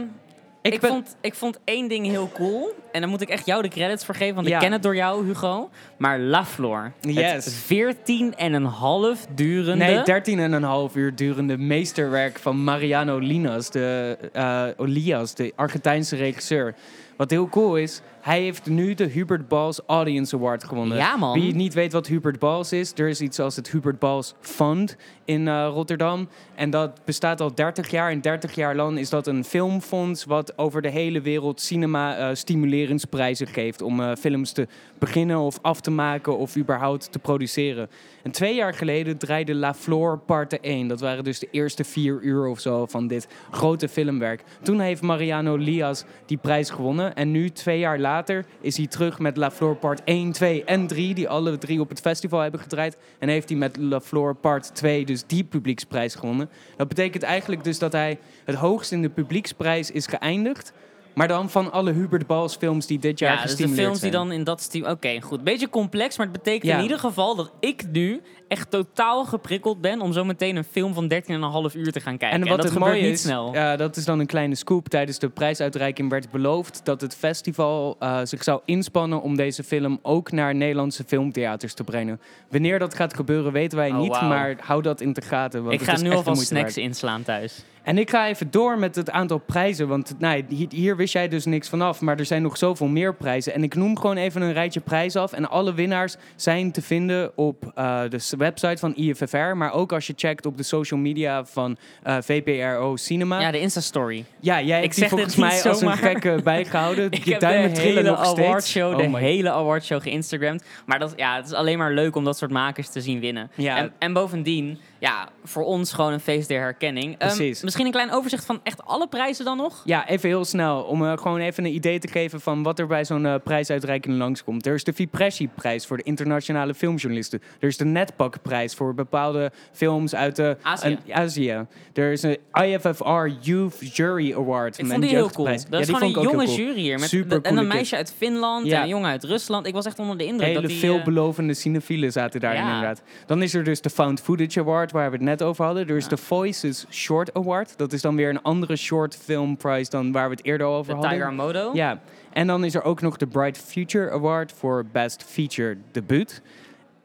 ik, 0.73 0.79
ben- 0.79 0.89
vond, 0.89 1.15
ik 1.21 1.33
vond 1.33 1.59
één 1.63 1.87
ding 1.87 2.05
heel 2.05 2.29
cool. 2.33 2.73
En 2.91 3.01
daar 3.01 3.09
moet 3.09 3.21
ik 3.21 3.29
echt 3.29 3.45
jou 3.45 3.61
de 3.61 3.67
credits 3.67 4.05
voor 4.05 4.15
geven. 4.15 4.35
Want 4.35 4.47
Ja. 4.47 4.55
ik 4.55 4.61
ken 4.61 4.71
het 4.71 4.83
door 4.83 4.95
jou, 4.95 5.25
Hugo. 5.25 5.69
Maar 5.97 6.19
La 6.19 6.45
Flor. 6.45 6.91
Yes. 7.01 7.45
Het 7.45 7.53
14 7.53 8.35
en 8.35 8.53
een 8.53 8.65
half 8.65 9.25
durende... 9.35 9.85
Nee, 9.85 10.01
13 10.03 10.39
en 10.39 10.51
een 10.51 10.63
half 10.63 10.95
uur 10.95 11.15
durende 11.15 11.57
meesterwerk 11.57 12.39
van 12.39 12.63
Mariano 12.63 13.17
Linas, 13.17 13.69
de, 13.69 14.17
eh, 14.33 14.63
Olias, 14.77 15.35
de 15.35 15.53
Argentijnse 15.55 16.15
regisseur. 16.15 16.75
Wat 17.15 17.29
heel 17.29 17.49
cool 17.49 17.77
is, 17.77 18.01
hij 18.21 18.41
heeft 18.41 18.65
nu 18.65 18.93
de 18.93 19.03
Hubert 19.03 19.47
Bals 19.47 19.81
Audience 19.85 20.35
Award 20.35 20.63
gewonnen. 20.63 20.97
Ja, 20.97 21.17
man. 21.17 21.39
Wie 21.39 21.55
niet 21.55 21.73
weet 21.73 21.91
wat 21.91 22.07
Hubert 22.07 22.39
Bals 22.39 22.71
is, 22.71 22.91
er 22.95 23.07
is 23.07 23.21
iets 23.21 23.39
als 23.39 23.55
het 23.55 23.69
Hubert 23.69 23.99
Bals 23.99 24.33
Fund 24.39 24.97
in 25.25 25.47
eh, 25.47 25.67
Rotterdam. 25.73 26.27
En 26.55 26.69
dat 26.69 27.05
bestaat 27.05 27.41
al 27.41 27.55
30 27.55 27.91
jaar. 27.91 28.11
En 28.11 28.21
30 28.21 28.55
jaar 28.55 28.75
lang 28.75 28.99
is 28.99 29.09
dat 29.09 29.27
een 29.27 29.43
filmfonds 29.43 30.23
wat 30.23 30.57
over 30.57 30.81
de 30.81 30.89
hele 30.89 31.21
wereld 31.21 31.61
cinema 31.61 32.17
eh, 32.17 32.35
stimuleringsprijzen 32.35 33.47
geeft. 33.47 33.81
Om 33.81 33.99
eh, 33.99 34.15
films 34.19 34.51
te 34.51 34.67
beginnen 34.99 35.39
of 35.39 35.59
af 35.61 35.81
te 35.81 35.91
maken 35.91 36.37
of 36.37 36.57
überhaupt 36.57 37.11
te 37.11 37.19
produceren. 37.19 37.89
En 38.23 38.31
twee 38.31 38.55
jaar 38.55 38.73
geleden 38.73 39.17
draaide 39.17 39.55
La 39.55 39.73
Flor 39.73 40.17
Parte 40.17 40.59
1. 40.59 40.87
Dat 40.87 40.99
waren 40.99 41.23
dus 41.23 41.39
de 41.39 41.47
eerste 41.51 41.83
vier 41.83 42.19
uur 42.21 42.47
of 42.47 42.59
zo 42.59 42.85
van 42.85 43.07
dit 43.07 43.27
grote 43.51 43.87
filmwerk. 43.87 44.43
Toen 44.61 44.79
heeft 44.79 45.01
Mariano 45.01 45.55
Lias 45.55 46.03
die 46.25 46.37
prijs 46.37 46.69
gewonnen. 46.69 47.04
En 47.13 47.31
nu, 47.31 47.49
twee 47.49 47.79
jaar 47.79 47.99
later, 47.99 48.45
is 48.61 48.77
hij 48.77 48.87
terug 48.87 49.19
met 49.19 49.37
La 49.37 49.51
Flor 49.51 49.75
Part 49.75 50.01
1, 50.03 50.31
2 50.31 50.63
en 50.63 50.87
3. 50.87 51.13
Die 51.13 51.29
alle 51.29 51.57
drie 51.57 51.79
op 51.79 51.89
het 51.89 51.99
festival 51.99 52.39
hebben 52.39 52.59
gedraaid. 52.59 52.97
En 53.19 53.29
heeft 53.29 53.49
hij 53.49 53.57
met 53.57 53.77
La 53.77 53.99
Flor 53.99 54.35
Part 54.35 54.75
2 54.75 55.05
dus 55.05 55.23
die 55.27 55.43
publieksprijs 55.43 56.15
gewonnen. 56.15 56.49
Dat 56.77 56.87
betekent 56.87 57.23
eigenlijk 57.23 57.63
dus 57.63 57.79
dat 57.79 57.91
hij 57.91 58.19
het 58.45 58.55
hoogst 58.55 58.91
in 58.91 59.01
de 59.01 59.09
publieksprijs 59.09 59.91
is 59.91 60.07
geëindigd. 60.07 60.73
Maar 61.15 61.27
dan 61.27 61.49
van 61.49 61.71
alle 61.71 61.91
Hubert 61.91 62.27
Bals 62.27 62.55
films 62.55 62.85
die 62.87 62.99
dit 62.99 63.19
jaar 63.19 63.35
Ja, 63.35 63.41
dus 63.41 63.55
de 63.55 63.67
films 63.69 63.99
die 63.99 64.11
dan 64.11 64.31
in 64.31 64.43
dat 64.43 64.61
stijl... 64.61 64.89
Oké, 64.89 65.21
goed. 65.21 65.43
Beetje 65.43 65.69
complex, 65.69 66.17
maar 66.17 66.27
het 66.27 66.35
betekent 66.35 66.71
Ja. 66.71 66.77
in 66.77 66.83
ieder 66.83 66.99
geval 66.99 67.35
dat 67.35 67.51
ik 67.59 67.83
nu 67.91 68.21
echt 68.47 68.71
totaal 68.71 69.25
geprikkeld 69.25 69.81
ben 69.81 70.01
om 70.01 70.13
zo 70.13 70.23
meteen 70.25 70.55
een 70.55 70.63
film 70.63 70.93
van 70.93 71.11
13,5 71.13 71.75
uur 71.75 71.91
te 71.91 71.99
gaan 71.99 72.17
kijken. 72.17 72.41
En 72.41 72.47
wat 72.47 72.55
dat 72.57 72.63
het 72.63 72.73
gebeurt 72.73 72.91
mooie 72.91 73.03
niet 73.05 73.13
is, 73.13 73.21
snel. 73.21 73.53
ja, 73.53 73.75
dat 73.75 73.95
is 73.95 74.05
dan 74.05 74.19
een 74.19 74.25
kleine 74.25 74.55
scoop. 74.55 74.89
Tijdens 74.89 75.19
de 75.19 75.29
prijsuitreiking 75.29 76.09
werd 76.09 76.31
beloofd 76.31 76.81
dat 76.83 77.01
het 77.01 77.15
festival 77.15 77.95
eh, 77.99 78.19
zich 78.23 78.43
zou 78.43 78.61
inspannen 78.65 79.21
om 79.21 79.35
deze 79.35 79.63
film 79.63 79.99
ook 80.01 80.31
naar 80.31 80.55
Nederlandse 80.55 81.03
filmtheaters 81.07 81.73
te 81.73 81.83
brengen. 81.83 82.19
Wanneer 82.49 82.79
dat 82.79 82.93
gaat 82.93 83.13
gebeuren 83.13 83.51
weten 83.51 83.77
wij 83.77 83.89
Oh, 83.91 83.97
niet, 83.97 84.11
maar 84.11 84.55
hou 84.59 84.81
dat 84.81 85.01
in 85.01 85.13
de 85.13 85.21
gaten. 85.21 85.61
Want 85.63 85.73
ik 85.73 85.81
ga 85.87 85.97
nu 86.01 86.11
alvast 86.11 86.41
snacks 86.47 86.63
waard. 86.75 86.87
inslaan 86.87 87.23
thuis. 87.23 87.63
En 87.85 87.97
ik 87.97 88.09
ga 88.09 88.27
even 88.27 88.51
door 88.51 88.79
met 88.79 88.95
het 88.95 89.09
aantal 89.11 89.37
prijzen, 89.37 89.87
want 89.87 90.15
nou, 90.17 90.43
hier, 90.69 90.95
wist 90.95 91.13
jij 91.13 91.27
dus 91.27 91.45
niks 91.45 91.69
vanaf, 91.69 92.01
maar 92.01 92.19
er 92.19 92.25
zijn 92.25 92.41
nog 92.41 92.57
zoveel 92.57 92.87
meer 92.87 93.15
prijzen. 93.15 93.53
En 93.53 93.63
ik 93.63 93.75
noem 93.75 93.97
gewoon 93.99 94.17
even 94.17 94.41
een 94.41 94.53
rijtje 94.53 94.79
prijzen 94.79 95.21
af. 95.21 95.31
En 95.33 95.49
alle 95.49 95.73
winnaars 95.73 96.15
zijn 96.35 96.71
te 96.71 96.81
vinden 96.81 97.31
op 97.37 97.71
eh, 97.75 98.01
de 98.09 98.19
website 98.37 98.77
van 98.77 98.95
IFFR, 98.95 99.37
maar 99.55 99.71
ook 99.73 99.91
als 99.93 100.07
je 100.07 100.13
checkt 100.15 100.45
op 100.45 100.57
de 100.57 100.63
social 100.63 100.99
media 100.99 101.45
van 101.45 101.77
eh, 102.03 102.17
VPRO 102.21 102.95
Cinema. 102.95 103.39
Ja, 103.39 103.51
de 103.51 103.59
Insta-story. 103.59 104.25
Ja, 104.39 104.61
jij 104.61 104.83
Ik 104.83 104.89
die 104.89 104.99
zeg 104.99 105.09
volgens 105.09 105.35
mij 105.35 105.63
als 105.63 105.81
een 105.81 105.97
gekke 105.97 106.39
bijgehouden. 106.43 107.11
Ik 107.11 107.23
je 107.25 107.31
heb 107.31 107.39
duimen 107.39 107.69
de 107.69 107.75
trillen 107.75 107.95
hele 108.03 108.09
nog 108.09 108.25
steeds. 108.25 108.39
awardshow, 108.47 108.91
Oh 108.91 108.97
de 108.97 109.07
my- 109.07 109.19
hele 109.19 109.51
awardshow 109.51 110.01
geïnstagramd. 110.01 110.63
Maar 110.85 110.99
dat, 110.99 111.13
ja, 111.15 111.35
het 111.35 111.45
is 111.45 111.53
alleen 111.53 111.77
maar 111.77 111.91
leuk 111.93 112.15
om 112.15 112.23
dat 112.23 112.37
soort 112.37 112.51
makers 112.51 112.89
te 112.89 113.01
zien 113.01 113.19
winnen. 113.19 113.49
Ja. 113.55 113.77
En, 113.77 113.91
en 113.99 114.13
bovendien, 114.13 114.79
ja, 114.99 115.29
voor 115.43 115.63
ons 115.63 115.93
gewoon 115.93 116.13
een 116.13 116.19
feest 116.19 116.47
der 116.47 116.59
herkenning. 116.61 117.05
Ehm, 117.17 117.17
Precies. 117.35 117.63
misschien 117.63 117.85
een 117.85 117.91
klein 117.91 118.11
overzicht 118.11 118.45
van 118.45 118.59
echt 118.63 118.83
alle 118.85 119.07
prijzen 119.07 119.45
dan 119.45 119.57
nog? 119.57 119.81
Ja, 119.85 120.07
even 120.07 120.29
heel 120.29 120.45
snel. 120.45 120.81
Om 120.83 121.05
eh, 121.05 121.17
gewoon 121.17 121.39
even 121.39 121.65
een 121.65 121.73
idee 121.73 121.99
te 121.99 122.07
geven 122.07 122.41
van 122.41 122.63
wat 122.63 122.79
er 122.79 122.87
bij 122.87 123.05
zo'n 123.05 123.25
eh, 123.25 123.35
prijsuitreiking 123.43 124.17
langskomt. 124.17 124.65
Er 124.65 124.73
is 124.73 124.83
de 124.83 124.93
Vipressi-prijs 124.93 125.85
voor 125.85 125.97
de 125.97 126.03
internationale 126.03 126.73
filmjournalisten. 126.73 127.41
Er 127.59 127.67
is 127.67 127.77
de 127.77 127.85
Netpak-prijs 127.85 128.73
voor 128.73 128.93
bepaalde 128.93 129.51
films 129.71 130.15
uit 130.15 130.35
de, 130.35 130.57
Azië. 130.61 130.87
een- 131.05 131.13
Azië. 131.13 131.65
Er 131.93 132.11
is 132.11 132.23
een 132.23 132.37
IFFR 132.53 133.27
Youth 133.41 133.95
Jury 133.95 134.33
Award. 134.33 134.77
Ik 134.79 134.85
vond 134.85 135.01
die 135.01 135.09
heel 135.09 135.29
cool. 135.29 135.47
Dat 135.47 135.65
Ja, 135.69 135.77
is 135.79 135.85
gewoon 135.89 136.03
een 136.03 136.09
jonge 136.21 136.43
cool. 136.45 136.55
jury 136.57 136.79
hier. 136.79 136.99
Met, 136.99 137.09
Super 137.09 137.41
en 137.41 137.57
een 137.57 137.67
meisje 137.67 137.95
uit 137.95 138.13
Finland 138.17 138.65
Ja. 138.65 138.75
en 138.77 138.81
een 138.83 138.87
jongen 138.89 139.09
uit 139.09 139.23
Rusland. 139.23 139.67
Ik 139.67 139.73
was 139.73 139.85
echt 139.85 139.99
onder 139.99 140.17
de 140.17 140.25
indruk. 140.25 140.47
Hele 140.47 140.61
dat 140.61 140.69
die, 140.69 140.81
eh, 140.81 140.89
veelbelovende 140.89 141.53
cinefielen 141.53 142.11
zaten 142.11 142.39
daarin 142.39 142.61
ja. 142.61 142.67
inderdaad. 142.73 143.01
Dan 143.25 143.41
is 143.41 143.53
er 143.53 143.63
dus 143.63 143.81
de 143.81 143.89
Found 143.89 144.21
Footage 144.21 144.59
Award, 144.59 144.84
waar 144.91 145.09
we 145.09 145.15
het 145.15 145.25
net 145.25 145.41
over 145.41 145.65
hadden. 145.65 145.87
Er 145.87 145.95
is 145.95 146.03
Ja. 146.03 146.09
de 146.09 146.17
Voices 146.17 146.85
Short 146.89 147.33
Award. 147.33 147.77
Dat 147.77 147.93
is 147.93 148.01
dan 148.01 148.15
weer 148.15 148.29
een 148.29 148.41
andere 148.41 148.75
short 148.75 149.17
film 149.17 149.57
prize 149.57 149.89
dan 149.89 150.11
waar 150.11 150.29
we 150.29 150.35
het 150.35 150.45
eerder 150.45 150.67
over 150.67 150.93
de 150.93 150.99
hadden. 150.99 151.11
Tiger 151.19 151.33
Modo. 151.33 151.69
Ja, 151.73 151.99
en 152.33 152.47
dan 152.47 152.63
is 152.63 152.75
er 152.75 152.83
ook 152.83 153.01
nog 153.01 153.17
de 153.17 153.27
Bright 153.27 153.57
Future 153.57 154.11
Award 154.11 154.51
voor 154.51 154.85
Best 154.91 155.23
Feature 155.27 155.77
Debuut. 155.91 156.41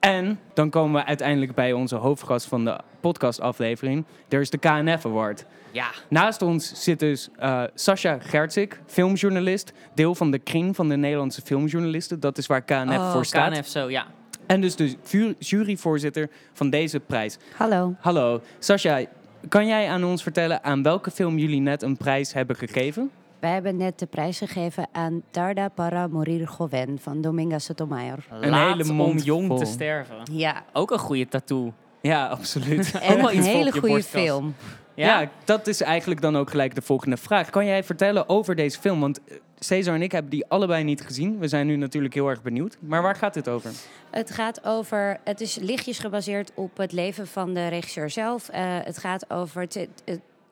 En 0.00 0.38
dan 0.54 0.70
komen 0.70 1.00
we 1.00 1.06
uiteindelijk 1.06 1.54
bij 1.54 1.72
onze 1.72 1.96
hoofdgast 1.96 2.46
van 2.46 2.64
de 2.64 2.78
podcastaflevering. 3.00 4.04
Er 4.28 4.40
is 4.40 4.50
de 4.50 4.58
KNF 4.58 5.06
Award. 5.06 5.44
Ja. 5.72 5.87
Naast 6.08 6.42
ons 6.42 6.82
zit 6.84 6.99
dus 6.99 7.28
eh 7.38 7.62
Sascha 7.75 8.18
Gertzik, 8.20 8.80
filmjournalist. 8.87 9.72
Deel 9.94 10.14
van 10.14 10.30
de 10.30 10.38
kring 10.38 10.76
van 10.76 10.88
de 10.88 10.96
Nederlandse 10.96 11.42
filmjournalisten. 11.42 12.20
Dat 12.20 12.38
is 12.38 12.46
waar 12.46 12.62
KNF 12.62 12.96
Oh, 12.99 13.12
voor 13.12 13.25
staat. 13.25 13.52
KNF 13.52 13.66
zo, 13.66 13.90
ja. 13.90 14.06
En 14.50 14.61
dus 14.61 14.76
de 14.76 14.97
juryvoorzitter 15.38 16.30
van 16.52 16.71
deze 16.71 17.00
prijs. 17.00 17.38
Hallo. 17.57 17.95
Hallo, 18.00 18.40
Sascha. 18.59 19.04
Kan 19.49 19.66
jij 19.66 19.88
aan 19.88 20.04
ons 20.04 20.23
vertellen 20.23 20.64
aan 20.64 20.83
welke 20.83 21.11
film 21.11 21.38
jullie 21.38 21.61
net 21.61 21.83
een 21.83 21.97
prijs 21.97 22.33
hebben 22.33 22.57
gegeven? 22.57 23.11
Wij 23.38 23.52
hebben 23.52 23.76
net 23.76 23.99
de 23.99 24.07
prijs 24.07 24.38
gegeven 24.38 24.88
aan 24.92 25.23
Tarda 25.30 25.69
para 25.69 26.07
morir 26.07 26.50
joven 26.59 26.99
van 26.99 27.21
Dominga 27.21 27.59
Sotomayor. 27.59 28.19
Een 28.30 28.54
hele 28.54 28.88
om 28.88 28.95
mond 28.95 29.25
jong 29.25 29.59
te 29.59 29.64
sterven. 29.64 30.16
Ja, 30.33 30.64
Ook 30.73 30.90
een 30.90 30.99
goede 30.99 31.28
tattoo. 31.28 31.73
Ja, 32.00 32.26
absoluut. 32.26 32.92
Ook 32.97 33.00
en 33.02 33.16
wel 33.16 33.33
een 33.33 33.42
hele 33.42 33.73
goede 33.73 33.88
borstkas. 33.88 34.23
film. 34.23 34.54
Ja. 34.95 35.30
dat 35.45 35.66
is 35.66 35.80
eigenlijk 35.80 36.21
dan 36.21 36.37
ook 36.37 36.50
gelijk 36.50 36.75
de 36.75 36.83
volgende 36.83 37.16
vraag. 37.16 37.50
Kan 37.50 37.66
jij 37.66 37.85
vertellen 37.85 38.28
over 38.28 38.54
deze 38.54 38.80
film? 38.80 39.00
Want 39.00 39.21
eh, 39.25 39.37
Cesar 39.64 39.95
en 39.95 40.02
ik 40.02 40.12
hebben 40.12 40.31
die 40.31 40.47
allebei 40.49 40.85
niet 40.85 41.00
gezien. 41.00 41.38
We 41.38 41.49
zijn 41.49 41.67
nu 41.67 41.76
natuurlijk 41.76 42.14
heel 42.14 42.29
erg 42.29 42.43
benieuwd. 42.43 42.76
Maar 42.81 43.02
waar 43.02 43.17
gaat 43.17 43.35
dit 43.35 43.49
over? 43.49 43.71
Het 44.11 44.31
gaat 44.31 44.64
over, 44.64 45.21
het 45.25 45.40
is 45.40 45.57
lichtjes 45.57 45.99
gebaseerd 45.99 46.52
op 46.55 46.76
het 46.76 46.93
leven 46.93 47.26
van 47.26 47.55
de 47.55 47.69
regisseur 47.69 48.11
zelf. 48.11 48.49
Eh, 48.49 48.62
het 48.64 48.99
gaat 48.99 49.31
over 49.31 49.67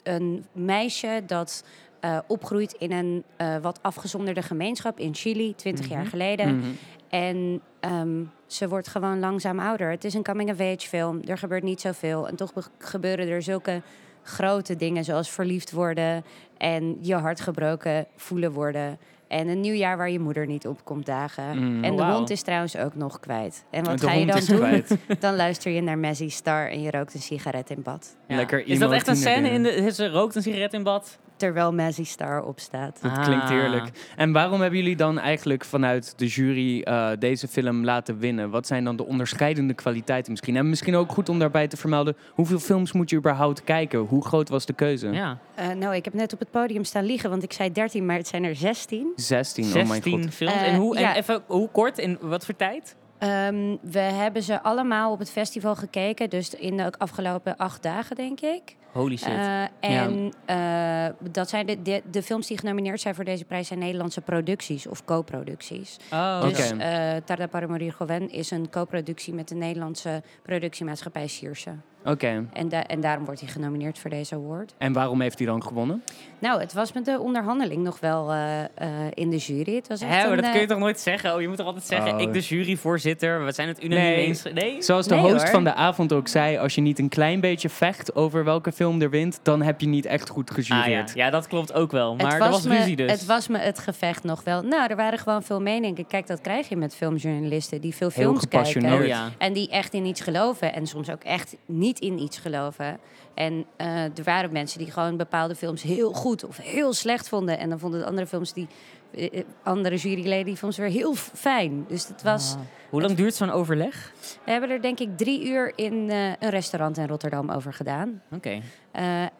een 0.02 0.44
meisje 0.52 1.22
dat 1.26 1.64
eh, 2.00 2.18
opgroeit 2.26 2.72
in 2.72 2.92
een 2.92 3.24
eh, 3.36 3.56
wat 3.56 3.78
afgezonderde 3.82 4.42
gemeenschap 4.42 4.98
in 4.98 5.14
Chili, 5.14 5.54
20 5.54 5.88
jaar 5.88 6.06
geleden. 6.06 6.56
Mhm. 6.56 6.66
En 7.08 7.60
ehm, 7.80 8.24
ze 8.46 8.68
wordt 8.68 8.88
gewoon 8.88 9.18
langzaam 9.18 9.58
ouder. 9.58 9.90
Het 9.90 10.04
is 10.04 10.14
een 10.14 10.22
coming-of-age 10.22 10.88
film. 10.88 11.20
Er 11.24 11.38
gebeurt 11.38 11.62
niet 11.62 11.80
zoveel. 11.80 12.28
En 12.28 12.36
toch 12.36 12.52
be- 12.52 12.62
gebeuren 12.78 13.28
er 13.28 13.42
zulke 13.42 13.82
grote 14.28 14.76
dingen 14.76 15.04
zoals 15.04 15.30
verliefd 15.30 15.72
worden 15.72 16.24
en 16.58 16.98
je 17.00 17.14
hart 17.14 17.40
gebroken 17.40 18.06
voelen 18.16 18.52
worden. 18.52 18.98
En 19.28 19.48
een 19.48 19.60
nieuw 19.60 19.74
jaar 19.74 19.96
waar 19.96 20.10
je 20.10 20.18
moeder 20.18 20.46
niet 20.46 20.66
op 20.66 20.84
komt 20.84 21.06
dagen. 21.06 21.58
Mm. 21.58 21.84
En 21.84 21.96
de 21.96 22.04
hond 22.04 22.30
is 22.30 22.42
trouwens 22.42 22.76
ook 22.76 22.94
nog 22.94 23.20
kwijt. 23.20 23.64
En 23.70 23.84
wat 23.84 23.98
De 23.98 24.06
ga 24.06 24.12
je 24.12 24.26
dan 24.26 24.40
doen? 24.46 24.56
kwijt. 24.56 24.96
Dan 25.20 25.36
luister 25.36 25.72
je 25.72 25.80
naar 25.80 25.98
Messi 25.98 26.30
Star 26.30 26.70
en 26.70 26.82
je 26.82 26.90
rookt 26.90 27.14
een 27.14 27.20
sigaret 27.20 27.70
in 27.70 27.82
bad. 27.82 28.16
Ja. 28.28 28.36
Lekker 28.36 28.66
Is 28.66 28.78
dat 28.78 28.92
echt 28.92 29.06
een 29.06 29.16
scène 29.16 29.50
in 29.50 29.62
de... 29.62 29.90
Ze 29.92 30.08
rookt 30.08 30.34
een 30.34 30.42
sigaret 30.42 30.72
in 30.72 30.82
bad? 30.82 31.18
Terwijl 31.38 31.72
Messi 31.72 32.04
Star 32.04 32.42
opstaat. 32.42 32.98
Dat 33.02 33.10
Ah. 33.12 33.24
klinkt 33.24 33.48
heerlijk. 33.48 33.90
En 34.16 34.32
waarom 34.32 34.60
hebben 34.60 34.78
jullie 34.78 34.96
dan 34.96 35.18
eigenlijk 35.18 35.64
vanuit 35.64 36.12
de 36.18 36.26
jury 36.26 36.80
eh, 36.82 37.10
deze 37.18 37.48
film 37.48 37.84
laten 37.84 38.18
winnen? 38.18 38.50
Wat 38.50 38.66
zijn 38.66 38.84
dan 38.84 38.96
de 38.96 39.06
onderscheidende 39.06 39.74
kwaliteiten 39.74 40.30
misschien? 40.30 40.56
En 40.56 40.68
misschien 40.68 40.96
ook 40.96 41.12
goed 41.12 41.28
om 41.28 41.38
daarbij 41.38 41.68
te 41.68 41.76
vermelden, 41.76 42.16
hoeveel 42.34 42.58
films 42.58 42.92
moet 42.92 43.10
je 43.10 43.16
überhaupt 43.16 43.64
kijken? 43.64 43.98
Hoe 43.98 44.24
groot 44.24 44.48
was 44.48 44.66
de 44.66 44.72
keuze? 44.72 45.08
Ja. 45.10 45.38
Eh, 45.54 45.68
nou, 45.68 45.94
ik 45.94 46.04
heb 46.04 46.14
net 46.14 46.32
op 46.32 46.38
het 46.38 46.50
podium 46.50 46.84
staan 46.84 47.04
liegen, 47.04 47.30
want 47.30 47.42
ik 47.42 47.52
zei 47.52 47.72
13, 47.72 48.06
maar 48.06 48.16
het 48.16 48.28
zijn 48.28 48.44
er 48.44 48.56
16. 48.56 49.12
16, 49.16 49.64
oh 49.64 49.72
mijn 49.72 49.86
16 49.86 50.22
god. 50.22 50.34
films. 50.34 50.52
Eh, 50.54 50.62
en 50.68 50.74
hoe, 50.76 50.98
ja. 50.98 51.10
en 51.10 51.16
even, 51.16 51.42
hoe 51.46 51.68
kort? 51.68 51.98
In 51.98 52.18
wat 52.20 52.44
voor 52.44 52.56
tijd? 52.56 52.96
Ehm, 53.18 53.76
we 53.82 53.98
hebben 53.98 54.42
ze 54.42 54.62
allemaal 54.62 55.12
op 55.12 55.18
het 55.18 55.30
festival 55.30 55.74
gekeken, 55.76 56.30
dus 56.30 56.54
in 56.54 56.76
de 56.76 56.92
afgelopen 56.98 57.56
acht 57.56 57.82
dagen, 57.82 58.16
denk 58.16 58.40
ik. 58.40 58.76
Holy 58.98 59.16
shit. 59.16 59.28
Eh, 59.28 59.62
en 59.80 60.32
eh, 60.44 61.06
dat 61.30 61.48
zijn 61.48 61.66
de, 61.66 61.82
de, 61.82 62.02
de 62.10 62.22
films 62.22 62.46
die 62.46 62.58
genomineerd 62.58 63.00
zijn 63.00 63.14
voor 63.14 63.24
deze 63.24 63.44
prijs 63.44 63.66
zijn 63.66 63.78
Nederlandse 63.78 64.20
producties 64.20 64.86
of 64.86 65.04
co-producties. 65.04 65.96
oh, 66.12 66.42
Dus 66.42 66.72
Oké. 66.72 66.82
eh 66.82 67.16
Tarda 67.24 67.46
para 67.46 67.66
morir 67.66 67.94
joven 67.98 68.30
is 68.30 68.50
een 68.50 68.70
co-productie 68.70 69.34
met 69.34 69.48
de 69.48 69.54
Nederlandse 69.54 70.22
productiemaatschappij 70.42 71.26
Sierse. 71.26 71.70
Oké. 72.04 72.46
En, 72.52 72.68
da- 72.68 72.86
en 72.86 73.00
daarom 73.00 73.24
wordt 73.24 73.40
hij 73.40 73.48
genomineerd 73.48 73.98
voor 73.98 74.10
deze 74.10 74.34
award. 74.34 74.74
En 74.78 74.92
waarom 74.92 75.20
heeft 75.20 75.38
hij 75.38 75.46
dan 75.46 75.62
gewonnen? 75.62 76.02
Nou, 76.38 76.60
het 76.60 76.72
was 76.72 76.92
met 76.92 77.04
de 77.04 77.18
onderhandeling 77.20 77.82
nog 77.82 78.00
wel 78.00 78.32
eh, 78.32 78.60
eh, 78.64 78.66
in 79.14 79.30
de 79.30 79.36
jury. 79.36 79.74
Het 79.74 79.88
was 79.88 80.00
echt 80.00 80.10
Hè, 80.10 80.22
maar 80.22 80.30
een, 80.30 80.36
dat 80.36 80.44
kun 80.50 80.54
je 80.60 80.66
eh, 80.66 80.70
toch 80.70 80.78
nooit 80.78 81.00
zeggen? 81.00 81.34
Oh, 81.34 81.40
je 81.40 81.48
moet 81.48 81.56
toch 81.56 81.66
altijd 81.66 81.84
zeggen, 81.84 82.14
Oh. 82.14 82.20
ik 82.20 82.32
de 82.32 82.40
juryvoorzitter, 82.40 83.44
we 83.44 83.52
zijn 83.52 83.68
het 83.68 83.84
unaniem 83.84 84.04
Nee. 84.04 84.26
eens. 84.26 84.42
Nee? 84.54 84.82
Zoals 84.82 85.06
de 85.06 85.14
Nee, 85.14 85.22
host 85.22 85.42
hoor. 85.42 85.48
van 85.50 85.64
de 85.64 85.74
avond 85.74 86.12
ook 86.12 86.28
zei, 86.28 86.56
als 86.58 86.74
je 86.74 86.80
niet 86.80 86.98
een 86.98 87.08
klein 87.08 87.40
beetje 87.40 87.68
vecht 87.68 88.14
over 88.14 88.44
welke 88.44 88.72
film 88.72 89.00
er 89.00 89.10
wint, 89.10 89.40
dan 89.42 89.62
heb 89.62 89.80
je 89.80 89.86
niet 89.88 90.06
echt 90.06 90.28
goed 90.28 90.50
Ah, 90.50 90.56
ja. 90.56 90.62
gejureerd. 90.82 91.14
ja, 91.14 91.30
dat 91.30 91.46
klopt 91.46 91.72
ook 91.72 91.90
wel. 91.90 92.12
Het 92.12 92.22
Maar 92.22 92.32
er 92.32 92.38
was, 92.38 92.48
was 92.50 92.62
me, 92.66 92.76
ruzie 92.76 92.96
dus. 92.96 93.10
Het 93.10 93.26
was 93.26 93.48
me 93.48 93.58
het 93.58 93.78
gevecht 93.78 94.24
nog 94.24 94.42
wel. 94.44 94.62
Nou, 94.62 94.90
er 94.90 94.96
waren 94.96 95.18
gewoon 95.18 95.42
veel 95.42 95.60
meningen. 95.60 96.06
Kijk, 96.06 96.26
dat 96.26 96.40
krijg 96.40 96.68
je 96.68 96.76
met 96.76 96.94
filmjournalisten 96.96 97.80
die 97.80 97.94
veel 97.94 98.10
films 98.10 98.48
kijken. 98.48 98.92
Oh 98.92 99.06
ja. 99.06 99.28
En 99.38 99.52
die 99.52 99.68
echt 99.70 99.94
in 99.94 100.04
iets 100.06 100.20
geloven. 100.20 100.72
En 100.74 100.86
soms 100.86 101.10
ook 101.10 101.22
echt 101.24 101.56
niet 101.66 101.87
in 101.96 102.18
iets 102.18 102.38
geloven. 102.38 102.98
En 103.34 103.64
eh, 103.76 104.02
er 104.04 104.22
waren 104.24 104.52
mensen 104.52 104.78
die 104.78 104.90
gewoon 104.90 105.16
bepaalde 105.16 105.54
films 105.54 105.82
heel 105.82 106.12
goed 106.12 106.44
of 106.44 106.56
heel 106.56 106.92
slecht 106.92 107.28
vonden. 107.28 107.58
En 107.58 107.68
dan 107.68 107.78
vonden 107.78 108.00
de 108.00 108.06
andere 108.06 108.26
films 108.26 108.52
die... 108.52 108.66
eh, 109.14 109.38
eh, 109.38 109.44
andere 109.62 109.96
juryleden 109.96 110.44
die 110.44 110.56
films 110.56 110.76
weer 110.76 110.88
heel 110.88 111.14
fijn. 111.14 111.84
Dus 111.88 112.08
het 112.08 112.22
was... 112.22 112.54
Ah. 112.54 112.60
Hoe 112.90 113.00
lang 113.02 113.14
duurt 113.16 113.34
zo'n 113.34 113.50
overleg? 113.50 114.12
We 114.44 114.50
hebben 114.50 114.70
er 114.70 114.82
denk 114.82 114.98
ik 115.00 115.16
drie 115.16 115.46
uur 115.48 115.72
in 115.76 116.10
een 116.10 116.50
restaurant 116.50 116.96
in 116.98 117.06
Rotterdam 117.06 117.50
over 117.50 117.72
gedaan. 117.72 118.22
Oké. 118.34 118.60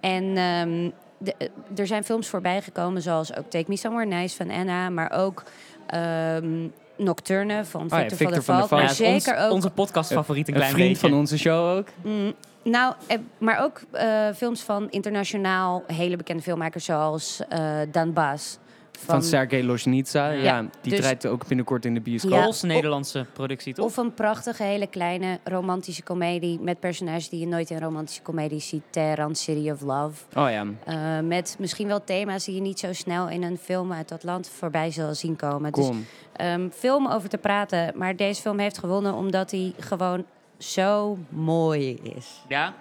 En 0.01 0.37
ehm, 0.37 0.91
de- 1.19 1.35
eh, 1.39 1.49
er 1.77 1.87
zijn 1.87 2.05
films 2.05 2.29
voorbij 2.29 2.63
gekomen 2.63 3.03
zoals 3.03 3.37
ook 3.37 3.51
Take 3.51 3.65
Me 3.69 3.77
Somewhere 3.77 4.09
Nice 4.09 4.37
van 4.37 4.51
Anna, 4.51 4.91
maar 4.91 5.11
ook 5.13 5.43
ehm, 5.87 6.69
Nocturne 6.99 7.65
van 7.65 7.81
Oh 7.83 7.89
ja, 7.91 7.99
Victor, 7.99 8.17
Victor 8.17 8.43
van 8.43 8.57
der 8.57 8.69
van 8.69 8.69
Valk. 8.69 8.81
Maar 8.81 8.89
Ja, 8.89 8.95
zeker 8.95 9.35
ons- 9.35 9.45
ook... 9.45 9.53
Onze 9.53 9.71
podcastfavoriet 9.71 10.49
een 10.49 10.55
Een 10.55 10.61
klein 10.61 10.75
vriend 10.75 10.93
beetje. 10.93 11.09
van 11.09 11.19
onze 11.19 11.39
show 11.39 11.77
ook. 11.77 11.87
Mm, 12.03 12.33
nou, 12.63 12.95
eh, 13.07 13.19
maar 13.39 13.63
ook 13.63 13.81
eh, 13.93 14.29
films 14.37 14.61
van 14.63 14.91
internationaal 14.91 15.85
hele 15.87 16.17
bekende 16.17 16.43
filmmakers 16.43 16.85
zoals 16.85 17.41
eh 17.49 17.61
Dan 17.93 18.13
Baas. 18.13 18.59
Van, 19.05 19.23
Sergej 19.23 19.63
Loznica. 19.63 20.29
Ja, 20.31 20.43
Ja, 20.43 20.61
die 20.81 20.91
dus- 20.91 21.01
draait 21.01 21.27
ook 21.27 21.47
binnenkort 21.47 21.85
in 21.85 21.95
de 21.95 22.01
bioscoop. 22.01 22.33
Ja. 22.33 22.43
Poolse 22.43 22.67
Nederlandse 22.67 23.27
productie, 23.33 23.75
toch? 23.75 23.85
Of 23.85 23.97
een 23.97 24.15
prachtige, 24.15 24.63
hele 24.63 24.87
kleine 24.87 25.39
romantische 25.45 26.03
komedie 26.03 26.61
met 26.61 26.81
personages 26.81 27.29
die 27.29 27.41
je 27.41 27.47
nooit 27.47 27.71
in 27.71 27.79
romantische 27.81 28.23
comedies 28.23 28.69
ziet. 28.69 28.83
Tehran, 28.91 29.35
City 29.35 29.71
of 29.71 29.81
Love. 29.81 30.25
Oh 30.37 30.51
ja. 30.51 30.65
Eh, 30.85 31.27
met 31.27 31.57
misschien 31.59 31.87
wel 31.87 32.05
thema's 32.05 32.45
die 32.45 32.55
je 32.55 32.61
niet 32.61 32.79
zo 32.79 32.93
snel 32.93 33.29
in 33.29 33.43
een 33.43 33.59
film 33.59 33.93
uit 33.93 34.09
dat 34.09 34.23
land 34.25 34.49
voorbij 34.49 34.91
zal 34.91 35.15
zien 35.15 35.37
komen. 35.37 35.73
Dus 35.73 35.87
Kom. 35.87 36.05
ehm, 36.33 36.69
film 36.71 37.07
over 37.09 37.29
te 37.29 37.39
praten. 37.39 37.93
Maar 37.97 38.17
deze 38.17 38.41
film 38.41 38.59
heeft 38.59 38.79
gewonnen 38.79 39.15
omdat 39.15 39.51
hij 39.51 39.73
gewoon 39.79 40.25
zo 40.59 41.19
mooi 41.29 41.99
is. 42.17 42.43
Ja, 42.49 42.75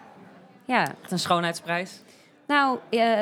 Ja, 0.66 0.82
echt 1.02 1.12
een 1.12 1.20
schoonheidsprijs. 1.20 2.02
nou, 2.48 2.78
eh, 2.90 3.20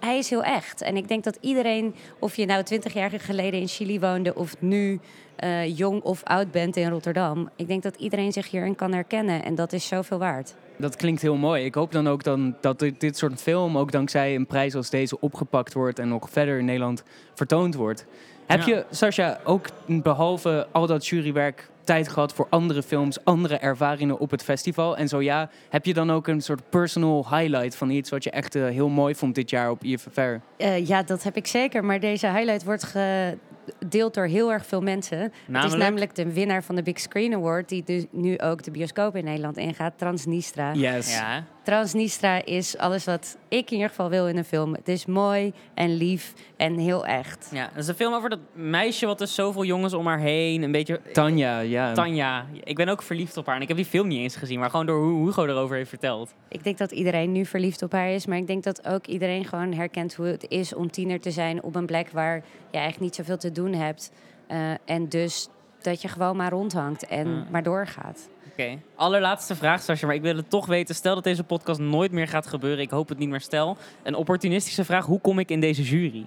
hij 0.00 0.18
is 0.18 0.30
heel 0.30 0.42
echt. 0.44 0.82
En 0.82 0.96
ik 0.96 1.08
denk 1.08 1.24
dat 1.24 1.38
iedereen, 1.40 1.94
of 2.18 2.36
je 2.36 2.46
nou 2.46 2.62
twintig 2.62 2.92
jaar 2.92 3.10
geleden 3.10 3.60
in 3.60 3.68
Chili 3.68 4.00
woonde 4.00 4.34
of 4.34 4.54
nu 4.60 5.00
eh, 5.36 5.76
jong 5.78 6.02
of 6.02 6.22
oud 6.24 6.50
bent 6.50 6.76
in 6.76 6.88
Rotterdam. 6.90 7.48
Ik 7.56 7.68
denk 7.68 7.82
dat 7.82 7.96
iedereen 7.96 8.32
zich 8.32 8.50
hierin 8.50 8.74
kan 8.74 8.92
herkennen. 8.92 9.44
En 9.44 9.54
dat 9.54 9.72
is 9.72 9.88
zoveel 9.88 10.18
waard. 10.18 10.54
Dat 10.76 10.96
klinkt 10.96 11.22
heel 11.22 11.36
mooi. 11.36 11.64
Ik 11.64 11.74
hoop 11.74 11.92
dan 11.92 12.08
ook 12.08 12.24
dan 12.24 12.56
dat 12.60 12.78
dit, 12.78 13.00
dit 13.00 13.16
soort 13.16 13.42
film 13.42 13.78
ook 13.78 13.92
dankzij 13.92 14.34
een 14.34 14.46
prijs 14.46 14.74
als 14.74 14.90
deze 14.90 15.20
opgepakt 15.20 15.74
wordt 15.74 15.98
en 15.98 16.08
nog 16.08 16.30
verder 16.30 16.58
in 16.58 16.64
Nederland 16.64 17.02
vertoond 17.34 17.74
wordt. 17.74 18.06
Heb 18.46 18.60
Ja. 18.60 18.66
je, 18.66 18.84
Sascha, 18.90 19.40
ook 19.44 19.66
behalve 19.86 20.66
al 20.72 20.86
dat 20.86 21.06
jurywerk 21.06 21.70
tijd 21.88 22.08
gehad 22.08 22.32
voor 22.32 22.46
andere 22.50 22.82
films, 22.82 23.24
andere 23.24 23.58
ervaringen 23.58 24.18
op 24.18 24.30
het 24.30 24.42
festival? 24.42 24.96
En 24.96 25.08
zo 25.08 25.20
ja, 25.20 25.50
heb 25.68 25.84
je 25.84 25.94
dan 25.94 26.10
ook 26.10 26.26
een 26.26 26.40
soort 26.40 26.70
personal 26.70 27.26
highlight 27.30 27.76
van 27.76 27.90
iets 27.90 28.10
wat 28.10 28.24
je 28.24 28.30
echt 28.30 28.54
eh, 28.54 28.62
heel 28.62 28.88
mooi 28.88 29.14
vond 29.14 29.34
dit 29.34 29.50
jaar 29.50 29.70
op 29.70 29.84
IFFR? 29.84 30.20
Eh, 30.56 30.86
ja, 30.86 31.02
dat 31.02 31.22
heb 31.22 31.36
ik 31.36 31.46
zeker. 31.46 31.84
Maar 31.84 32.00
deze 32.00 32.26
highlight 32.26 32.64
wordt 32.64 32.84
gedeeld 32.84 34.14
door 34.14 34.26
heel 34.26 34.52
erg 34.52 34.66
veel 34.66 34.80
mensen. 34.80 35.18
Het 35.18 35.30
is 35.32 35.46
Namelijk? 35.46 35.82
namelijk 35.82 36.14
de 36.14 36.32
winnaar 36.32 36.62
van 36.62 36.74
de 36.74 36.82
Big 36.82 37.00
Screen 37.00 37.34
Award, 37.34 37.68
die 37.68 37.82
dus 37.84 38.04
nu 38.10 38.38
ook 38.38 38.62
de 38.62 38.70
bioscoop 38.70 39.16
in 39.16 39.24
Nederland 39.24 39.56
ingaat, 39.56 39.98
Transnistra. 39.98 40.72
Yes. 40.72 41.14
Ja, 41.14 41.44
Transnistra 41.68 42.44
is 42.44 42.76
alles 42.78 43.04
wat 43.04 43.38
ik 43.48 43.66
in 43.70 43.72
ieder 43.76 43.88
geval 43.88 44.08
wil 44.08 44.28
in 44.28 44.36
een 44.36 44.44
film. 44.44 44.74
Het 44.74 44.88
is 44.88 45.06
mooi 45.06 45.52
en 45.74 45.96
lief 45.96 46.34
en 46.56 46.78
heel 46.78 47.06
echt. 47.06 47.48
ja. 47.52 47.68
Dat 47.74 47.82
is 47.82 47.88
een 47.88 47.94
film 47.94 48.14
over 48.14 48.30
dat 48.30 48.38
meisje 48.52 49.06
wat 49.06 49.18
dus 49.18 49.34
zoveel 49.34 49.64
jongens 49.64 49.92
om 49.94 50.06
haar 50.06 50.18
heen, 50.18 50.62
een 50.62 50.72
beetje... 50.72 51.00
Tanja, 51.12 51.58
ja. 51.60 51.92
Tanja. 51.92 52.46
Ik 52.64 52.76
ben 52.76 52.88
ook 52.88 53.02
verliefd 53.02 53.36
op 53.36 53.46
haar. 53.46 53.56
En 53.56 53.62
ik 53.62 53.68
heb 53.68 53.76
die 53.76 53.86
film 53.86 54.08
niet 54.08 54.18
eens 54.18 54.36
gezien, 54.36 54.58
maar 54.58 54.70
gewoon 54.70 54.86
door 54.86 55.02
hoe 55.02 55.26
Hugo 55.26 55.44
erover 55.46 55.76
heeft 55.76 55.88
verteld. 55.88 56.34
Ik 56.48 56.64
denk 56.64 56.78
dat 56.78 56.92
iedereen 56.92 57.32
nu 57.32 57.44
verliefd 57.44 57.82
op 57.82 57.92
haar 57.92 58.10
is, 58.10 58.26
maar 58.26 58.38
ik 58.38 58.46
denk 58.46 58.64
dat 58.64 58.86
ook 58.86 59.06
iedereen 59.06 59.44
gewoon 59.44 59.72
herkent 59.72 60.14
hoe 60.14 60.26
het 60.26 60.44
is 60.48 60.74
om 60.74 60.90
tiener 60.90 61.20
te 61.20 61.30
zijn 61.30 61.62
op 61.62 61.74
een 61.74 61.86
plek 61.86 62.10
waar 62.10 62.34
je 62.70 62.78
eigenlijk 62.78 63.00
niet 63.00 63.14
zoveel 63.14 63.38
te 63.38 63.52
doen 63.52 63.72
hebt. 63.72 64.12
Eh, 64.46 64.70
en 64.84 65.08
dus 65.08 65.48
dat 65.80 66.02
je 66.02 66.08
gewoon 66.08 66.36
maar 66.36 66.50
rondhangt 66.50 67.06
en 67.06 67.28
Ja. 67.28 67.44
maar 67.50 67.62
doorgaat. 67.62 68.28
Oké. 68.52 68.78
Allerlaatste 68.94 69.54
vraag, 69.56 69.82
Sascha, 69.82 70.06
maar 70.06 70.14
ik 70.14 70.22
wil 70.22 70.36
het 70.36 70.50
toch 70.50 70.66
weten. 70.66 70.94
Stel 70.94 71.14
dat 71.14 71.24
deze 71.24 71.44
podcast 71.44 71.80
nooit 71.80 72.12
meer 72.12 72.28
gaat 72.28 72.46
gebeuren. 72.46 72.80
Ik 72.84 72.90
hoop 72.90 73.08
het 73.08 73.18
niet 73.18 73.28
meer. 73.28 73.40
Stel, 73.40 73.76
een 74.02 74.14
opportunistische 74.14 74.84
vraag. 74.84 75.06
Hoe 75.06 75.20
kom 75.20 75.38
ik 75.38 75.50
in 75.50 75.60
deze 75.60 75.82
jury? 75.82 76.26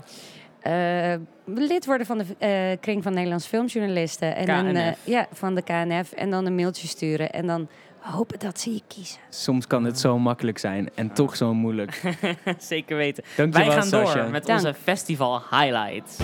Eh, 0.62 1.14
lid 1.46 1.86
worden 1.86 2.06
van 2.06 2.18
de 2.18 2.26
eh, 2.38 2.80
kring 2.80 3.04
van 3.04 3.14
Nederlandse 3.14 3.50
filmjournalisten. 3.50 4.36
En 4.36 4.46
dan, 4.46 4.76
eh, 4.76 4.94
ja, 5.04 5.28
van 5.32 5.56
de 5.56 5.62
KNF. 5.62 6.12
En 6.12 6.30
dan 6.30 6.46
een 6.46 6.56
mailtje 6.56 6.88
sturen. 6.88 7.32
En 7.32 7.48
dan 7.48 7.68
hopen 8.00 8.40
dat 8.40 8.60
ze 8.60 8.74
je 8.74 8.82
kiezen. 8.88 9.20
Soms 9.30 9.68
kan 9.68 9.84
het 9.84 10.00
zo 10.00 10.20
makkelijk 10.20 10.58
zijn 10.58 10.90
en 10.96 11.14
toch 11.14 11.36
zo 11.36 11.54
moeilijk. 11.54 12.02
Zeker 12.58 12.98
weten. 12.98 13.24
Dankjewel, 13.36 13.68
Wij 13.68 13.78
gaan 13.78 13.88
Sascha. 13.88 14.22
door 14.22 14.32
met 14.32 14.46
Dank. 14.46 14.60
onze 14.60 14.74
festival 14.74 15.42
highlights. 15.50 16.18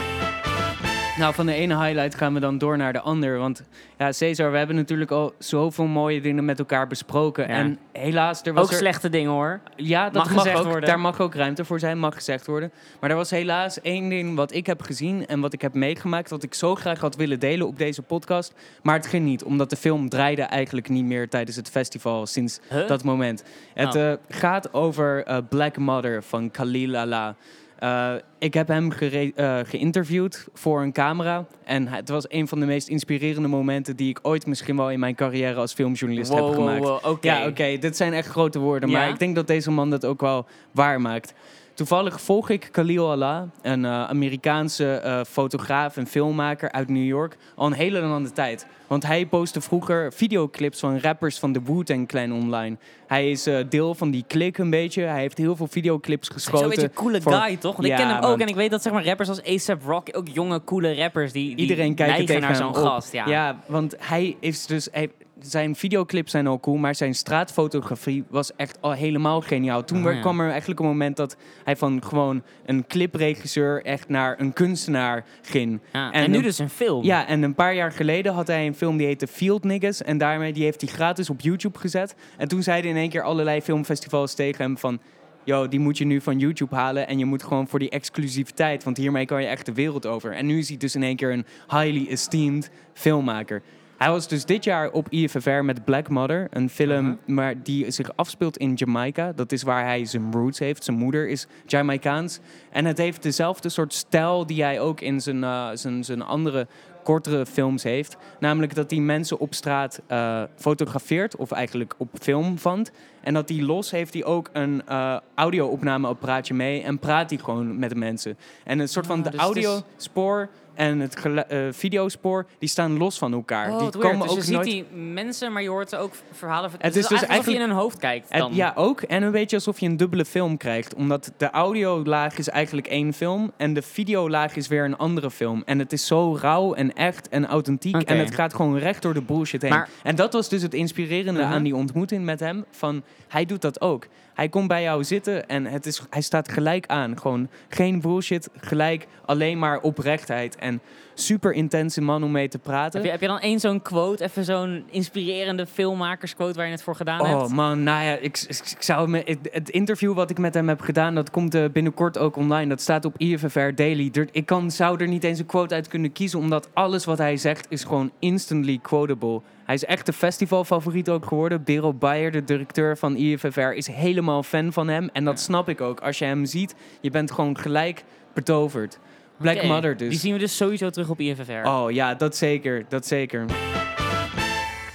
Nou, 1.18 1.34
van 1.34 1.46
de 1.46 1.54
ene 1.54 1.78
highlight 1.84 2.16
gaan 2.16 2.34
we 2.34 2.40
dan 2.40 2.58
door 2.58 2.78
naar 2.78 2.94
de 2.94 3.00
ander. 3.02 3.38
Want 3.38 3.64
ja, 3.98 4.12
Cesar, 4.12 4.52
we 4.52 4.58
hebben 4.58 4.76
natuurlijk 4.76 5.12
al 5.12 5.34
zoveel 5.40 5.86
mooie 5.86 6.22
dingen 6.22 6.46
met 6.46 6.60
elkaar 6.60 6.88
besproken. 6.88 7.44
Ja. 7.48 7.54
En 7.56 7.80
helaas, 7.92 8.42
er 8.44 8.54
was 8.54 8.64
Ook 8.64 8.72
er... 8.72 8.78
slechte 8.78 9.10
dingen 9.10 9.32
hoor. 9.32 9.60
Ja, 9.76 10.04
dat 10.04 10.14
Mag 10.14 10.34
mag, 10.34 10.44
gezegd 10.44 10.58
ook. 10.60 10.66
worden. 10.66 10.90
Daar 10.90 11.00
mag 11.00 11.20
ook 11.22 11.36
ruimte 11.36 11.66
voor 11.66 11.80
zijn, 11.80 12.00
mag 12.00 12.16
gezegd 12.16 12.46
worden. 12.48 12.72
Maar 13.00 13.10
er 13.10 13.16
was 13.16 13.30
helaas 13.30 13.82
één 13.82 14.10
ding 14.10 14.36
wat 14.36 14.54
ik 14.54 14.66
heb 14.66 14.82
gezien 14.82 15.28
en 15.28 15.40
wat 15.40 15.54
ik 15.54 15.62
heb 15.62 15.74
meegemaakt... 15.74 16.30
wat 16.30 16.44
ik 16.44 16.54
zo 16.54 16.76
graag 16.76 17.00
had 17.00 17.16
willen 17.16 17.40
delen 17.40 17.68
op 17.68 17.78
deze 17.78 18.02
podcast. 18.02 18.54
Maar 18.84 18.96
het 18.96 19.08
ging 19.08 19.26
niet, 19.26 19.44
omdat 19.44 19.70
de 19.70 19.76
film 19.76 20.10
draaide 20.10 20.42
eigenlijk 20.42 20.90
niet 20.90 21.06
meer 21.06 21.30
tijdens 21.30 21.56
het 21.56 21.70
festival 21.70 22.26
sinds 22.26 22.60
Huh? 22.70 22.88
dat 22.88 23.04
moment. 23.04 23.44
Het 23.74 23.96
Oh. 23.96 24.12
eh, 24.12 24.18
gaat 24.30 24.74
over 24.74 25.24
eh, 25.24 25.38
Black 25.50 25.78
Mother 25.78 26.24
van 26.24 26.52
Khalil 26.52 26.96
Allah. 26.98 27.34
Eh, 27.80 28.14
ik 28.40 28.54
heb 28.54 28.68
hem 28.68 28.92
eh, 28.92 29.60
geïnterviewd 29.64 30.48
voor 30.54 30.82
een 30.82 30.92
camera. 30.92 31.46
En 31.64 31.88
het 31.88 32.10
was 32.10 32.26
een 32.30 32.48
van 32.48 32.60
de 32.60 32.66
meest 32.66 32.88
inspirerende 32.88 33.48
momenten... 33.48 33.96
die 33.96 34.10
ik 34.10 34.20
ooit 34.22 34.46
misschien 34.46 34.78
wel 34.78 34.92
in 34.92 35.00
mijn 35.00 35.16
carrière 35.16 35.56
als 35.60 35.74
filmjournalist 35.74 36.32
Wow, 36.32 36.46
heb 36.46 36.56
gemaakt. 36.56 36.84
wow. 36.84 37.18
Ja, 37.24 37.48
oké, 37.48 37.78
dit 37.78 37.98
zijn 37.98 38.14
echt 38.14 38.28
grote 38.28 38.60
woorden. 38.60 38.90
Ja? 38.90 39.00
Maar 39.00 39.10
ik 39.10 39.20
denk 39.20 39.36
dat 39.36 39.48
deze 39.48 39.72
man 39.72 39.90
dat 39.90 40.06
ook 40.06 40.22
wel 40.22 40.46
waarmaakt. 40.72 41.34
Toevallig 41.78 42.22
volg 42.22 42.50
ik 42.50 42.70
Khalil 42.72 43.12
Allah, 43.12 43.42
een 43.62 43.86
eh, 43.86 44.04
Amerikaanse 44.04 44.94
eh, 44.94 45.20
fotograaf 45.28 45.98
en 45.98 46.08
filmmaker 46.08 46.72
uit 46.72 46.90
New 46.90 47.06
York, 47.06 47.38
al 47.56 47.66
een 47.66 47.74
hele 47.74 48.00
lange 48.00 48.32
tijd. 48.32 48.66
Want 48.88 49.06
hij 49.06 49.26
postte 49.26 49.62
vroeger 49.62 50.14
videoclips 50.14 50.80
van 50.80 51.00
rappers 51.00 51.40
van 51.40 51.52
de 51.52 51.62
Wu-Tang 51.64 52.08
Clan 52.08 52.32
online. 52.34 52.78
Hij 53.08 53.32
is 53.32 53.46
eh, 53.48 53.58
deel 53.70 53.96
van 53.96 54.12
die 54.12 54.24
klik 54.28 54.58
een 54.58 54.70
beetje. 54.70 55.02
Hij 55.02 55.20
heeft 55.20 55.38
heel 55.38 55.56
veel 55.56 55.68
videoclips 55.68 56.30
geschoten. 56.30 56.60
Zo'n 56.60 56.70
beetje 56.70 56.84
een 56.84 56.94
coole 56.94 57.22
voor- 57.22 57.34
guy, 57.34 57.58
toch? 57.58 57.76
Want 57.76 57.88
Ja, 57.88 57.94
ik 57.94 58.00
ken 58.00 58.16
hem 58.16 58.24
ook 58.24 58.40
en 58.40 58.48
ik 58.48 58.56
weet 58.56 58.72
dat 58.72 58.82
zeg 58.82 58.94
maar, 58.94 59.06
rappers 59.06 59.30
als 59.30 59.70
A$AP 59.70 59.84
Rocky, 59.84 60.12
ook 60.12 60.28
jonge, 60.28 60.64
coole 60.64 60.96
rappers, 60.96 61.32
die, 61.32 61.48
die 61.48 61.56
Iedereen 61.56 61.96
kijkt 61.96 62.40
naar 62.40 62.56
zo'n 62.56 62.76
gast. 62.76 63.12
Ja. 63.12 63.28
Ja, 63.28 63.60
want 63.68 63.96
hij 64.00 64.36
is 64.40 64.66
dus. 64.66 64.88
Hij, 64.92 65.10
zijn 65.40 65.76
videoclips 65.76 66.32
zijn 66.32 66.48
al 66.48 66.60
cool, 66.60 66.78
maar 66.78 66.96
zijn 66.96 67.16
straatfotografie 67.16 68.24
was 68.30 68.56
echt 68.56 68.78
al 68.82 68.92
helemaal 68.92 69.42
geniaal. 69.42 69.84
Toen 69.84 70.06
Oh, 70.08 70.14
ja. 70.14 70.20
kwam 70.20 70.40
er 70.40 70.50
eigenlijk 70.50 70.80
een 70.80 70.86
moment 70.86 71.18
dat 71.18 71.38
hij 71.64 71.76
van 71.76 72.04
gewoon 72.04 72.44
een 72.66 72.88
clipregisseur 72.88 73.84
echt 73.84 74.10
naar 74.10 74.40
een 74.40 74.54
kunstenaar 74.54 75.26
ging. 75.42 75.80
Ja, 75.94 76.12
En 76.12 76.24
En, 76.24 76.32
nu 76.32 76.38
een- 76.38 76.44
dus 76.44 76.60
een 76.60 76.70
film. 76.70 77.04
Ja, 77.04 77.28
en 77.28 77.42
een 77.44 77.56
paar 77.56 77.74
jaar 77.76 77.92
geleden 77.92 78.34
had 78.34 78.48
hij 78.48 78.66
een 78.68 78.76
film 78.76 78.98
die 78.98 79.08
heette 79.08 79.28
Field 79.28 79.64
Niggas. 79.64 80.02
En 80.04 80.18
daarmee 80.18 80.54
die 80.54 80.64
heeft 80.64 80.82
hij 80.82 80.90
gratis 80.90 81.30
op 81.30 81.42
YouTube 81.42 81.80
gezet. 81.80 82.16
En 82.38 82.48
toen 82.48 82.64
zeiden 82.64 82.92
in 82.92 82.98
één 82.98 83.10
keer 83.10 83.22
allerlei 83.24 83.62
filmfestivals 83.62 84.34
tegen 84.34 84.64
hem 84.64 84.78
van... 84.78 85.00
Yo, 85.44 85.68
die 85.68 85.80
moet 85.80 85.98
je 85.98 86.06
nu 86.06 86.22
van 86.22 86.40
YouTube 86.40 86.76
halen 86.76 87.08
en 87.08 87.18
je 87.18 87.26
moet 87.26 87.44
gewoon 87.44 87.68
voor 87.68 87.80
die 87.80 87.90
exclusiviteit, 87.90 88.84
want 88.84 88.98
hiermee 88.98 89.26
kan 89.26 89.42
je 89.42 89.48
echt 89.48 89.66
de 89.66 89.74
wereld 89.74 90.06
over. 90.06 90.32
En 90.34 90.46
nu 90.46 90.58
is 90.58 90.68
hij 90.68 90.78
dus 90.78 90.96
in 90.96 91.04
één 91.04 91.16
keer 91.16 91.32
een 91.32 91.46
highly 91.68 92.08
esteemed 92.10 92.70
filmmaker. 92.94 93.62
Hij 93.98 94.10
was 94.10 94.28
dus 94.28 94.46
dit 94.46 94.64
jaar 94.64 94.92
op 94.92 95.10
IFFR 95.10 95.50
met 95.50 95.86
Black 95.86 96.10
Mother, 96.10 96.48
een 96.50 96.70
film 96.70 97.20
maar 97.26 97.64
die 97.64 97.92
zich 97.92 98.16
afspeelt 98.16 98.58
in 98.58 98.74
Jamaica. 98.74 99.32
Dat 99.32 99.52
is 99.52 99.64
waar 99.64 99.84
hij 99.84 100.06
zijn 100.06 100.32
roots 100.32 100.60
heeft. 100.60 100.84
Zijn 100.84 100.98
moeder 100.98 101.28
is 101.30 101.48
Jamaicaans. 101.66 102.40
En 102.72 102.86
het 102.86 102.98
heeft 102.98 103.24
dezelfde 103.24 103.70
soort 103.70 103.94
stijl 103.94 104.46
die 104.46 104.64
hij 104.64 104.80
ook 104.80 105.02
in 105.02 105.22
zijn, 105.22 105.44
eh, 105.44 105.70
zijn, 105.74 106.04
zijn 106.04 106.22
andere 106.22 106.68
kortere 107.04 107.46
films 107.46 107.84
heeft. 107.84 108.18
Namelijk 108.40 108.76
dat 108.76 108.92
hij 108.92 109.00
mensen 109.00 109.40
op 109.40 109.54
straat 109.54 110.02
eh, 110.08 110.44
fotografeert, 110.56 111.36
of 111.36 111.52
eigenlijk 111.52 111.94
op 111.98 112.10
film 112.20 112.58
vangt. 112.58 112.92
En 113.22 113.34
dat 113.34 113.50
hij 113.50 113.62
los 113.62 113.92
heeft 113.92 114.14
hij 114.14 114.26
ook 114.26 114.50
een 114.54 114.82
eh 114.88 115.18
audio-opnameapparaatje 115.36 116.54
mee 116.54 116.84
en 116.84 117.00
praat 117.00 117.30
hij 117.30 117.40
gewoon 117.40 117.80
met 117.80 117.90
de 117.90 117.96
mensen. 117.96 118.38
En 118.64 118.80
een 118.80 118.88
soort 118.88 119.06
van 119.06 119.18
Ah, 119.18 119.24
de 119.24 119.30
dus 119.30 119.40
audiospoor 119.40 120.50
en 120.78 121.00
het 121.00 121.16
eh, 121.48 121.60
videospoor, 121.72 122.46
die 122.60 122.70
staan 122.70 122.98
los 122.98 123.18
van 123.18 123.34
elkaar. 123.34 123.72
Oh, 123.72 123.80
die 123.80 124.02
komen 124.02 124.28
dus 124.28 124.38
ook 124.38 124.44
je 124.44 124.52
nooit... 124.52 124.66
ziet 124.68 124.86
die 124.92 124.98
mensen, 125.00 125.52
maar 125.52 125.62
je 125.62 125.70
hoort 125.70 125.96
ook 125.96 126.14
verhalen. 126.32 126.72
Het 126.72 126.82
het 126.82 126.96
is 126.96 127.02
dus 127.08 127.10
eigenlijk 127.10 127.32
alsof 127.40 127.54
je 127.54 127.60
in 127.60 127.68
hun 127.68 127.78
hoofd 127.78 127.98
kijkt 127.98 128.30
Het- 128.30 128.40
dan. 128.42 128.56
ja, 128.56 128.72
ook. 128.76 129.02
En 129.02 129.24
een 129.24 129.32
beetje 129.32 129.56
alsof 129.56 129.80
je 129.80 129.86
een 129.86 129.98
dubbele 129.98 130.26
film 130.26 130.58
krijgt. 130.58 130.96
Omdat 130.96 131.32
de 131.38 131.50
audiolaag 131.50 132.38
is 132.38 132.50
eigenlijk 132.50 132.88
één 132.88 133.14
film. 133.14 133.52
En 133.58 133.74
de 133.74 133.82
videolaag 133.82 134.56
is 134.56 134.68
weer 134.68 134.84
een 134.86 134.98
andere 134.98 135.32
film. 135.32 135.62
En 135.66 135.80
het 135.80 135.94
is 135.94 136.06
zo 136.06 136.38
rauw 136.42 136.74
en 136.74 136.94
echt 136.94 137.30
en 137.30 137.46
authentiek. 137.48 137.96
En 138.02 138.18
het 138.20 138.34
gaat 138.36 138.54
gewoon 138.54 138.78
recht 138.78 139.02
door 139.02 139.14
de 139.14 139.22
bullshit 139.22 139.62
heen. 139.62 139.72
Maar- 139.72 139.90
en 140.04 140.16
dat 140.16 140.34
was 140.34 140.50
dus 140.50 140.62
het 140.62 140.74
inspirerende 140.74 141.40
Uh-huh. 141.40 141.56
aan 141.56 141.64
die 141.64 141.76
ontmoeting 141.76 142.26
met 142.26 142.40
hem. 142.40 142.66
Van, 142.72 143.04
hij 143.28 143.46
doet 143.46 143.62
dat 143.62 143.82
ook. 143.82 144.08
Hij 144.38 144.50
komt 144.50 144.68
bij 144.68 144.82
jou 144.82 145.04
zitten 145.04 145.48
en 145.48 145.66
het 145.66 145.86
is, 145.86 146.02
hij 146.10 146.22
staat 146.22 146.52
gelijk 146.52 146.88
aan. 146.88 147.20
Gewoon 147.20 147.50
geen 147.68 148.02
bullshit, 148.02 148.50
gelijk 148.58 149.08
alleen 149.26 149.60
maar 149.60 149.80
oprechtheid. 149.80 150.56
En 150.56 150.82
super 151.20 151.52
intense 151.54 152.02
man 152.02 152.24
om 152.24 152.32
mee 152.32 152.48
te 152.48 152.60
praten. 152.60 152.92
Heb 152.94 153.04
je, 153.04 153.12
heb 153.12 153.22
je 153.22 153.28
dan 153.28 153.40
één 153.40 153.60
zo'n 153.60 153.82
quote, 153.82 154.24
even 154.24 154.44
zo'n 154.44 154.84
inspirerende 154.92 155.66
filmmakersquote 155.66 156.54
waar 156.58 156.66
je 156.66 156.72
het 156.72 156.84
voor 156.84 156.96
gedaan 156.96 157.22
Oh 157.22 157.40
hebt? 157.40 157.52
man, 157.54 157.84
nou 157.84 158.04
ja, 158.04 158.12
ik, 158.12 158.22
ik, 158.48 158.62
ik 158.76 158.82
zou 158.82 159.10
me, 159.10 159.22
het, 159.26 159.38
het 159.52 159.70
interview 159.70 160.14
wat 160.14 160.30
ik 160.30 160.38
met 160.38 160.54
hem 160.54 160.68
heb 160.68 160.82
gedaan, 160.82 161.16
dat 161.16 161.30
komt 161.30 161.56
eh, 161.56 161.64
binnenkort 161.72 162.18
ook 162.18 162.36
online. 162.36 162.70
Dat 162.70 162.82
staat 162.82 163.06
op 163.06 163.18
IFFR 163.18 163.70
Daily. 163.76 164.10
Er- 164.14 164.28
ik 164.32 164.46
kan, 164.46 164.72
zou 164.72 165.02
er 165.02 165.08
niet 165.08 165.24
eens 165.24 165.40
een 165.40 165.46
quote 165.46 165.76
uit 165.76 165.88
kunnen 165.88 166.12
kiezen, 166.12 166.40
omdat 166.40 166.70
alles 166.74 167.06
wat 167.06 167.18
hij 167.18 167.38
zegt 167.38 167.66
is 167.70 167.84
gewoon 167.84 168.12
instantly 168.20 168.80
quotable. 168.82 169.42
Hij 169.66 169.76
is 169.76 169.86
echt 169.86 170.06
de 170.06 170.14
festivalfavoriet 170.14 171.10
ook 171.10 171.26
geworden. 171.26 171.64
Bero 171.64 171.94
Bayer, 171.94 172.32
de 172.32 172.44
directeur 172.44 172.98
van 172.98 173.16
IFFR, 173.16 173.60
is 173.60 173.88
helemaal 173.88 174.44
fan 174.44 174.74
van 174.74 174.88
hem. 174.88 175.10
En 175.14 175.26
dat 175.26 175.40
snap 175.40 175.70
ik 175.70 175.82
ook. 175.82 176.00
Als 176.00 176.20
je 176.20 176.26
hem 176.26 176.46
ziet, 176.46 176.76
je 177.02 177.10
bent 177.10 177.32
gewoon 177.32 177.58
gelijk 177.58 178.04
betoverd. 178.34 179.00
Black 179.38 179.64
Mother 179.64 179.98
dus. 179.98 180.10
Die 180.10 180.20
zien 180.20 180.34
we 180.34 180.40
dus 180.40 180.58
sowieso 180.58 180.90
terug 180.90 181.10
op 181.10 181.20
IFFR. 181.20 181.68
Oh 181.68 181.92
ja, 181.92 182.14
dat 182.16 182.36
zeker, 182.36 182.86
dat 182.90 183.06
zeker. 183.06 183.46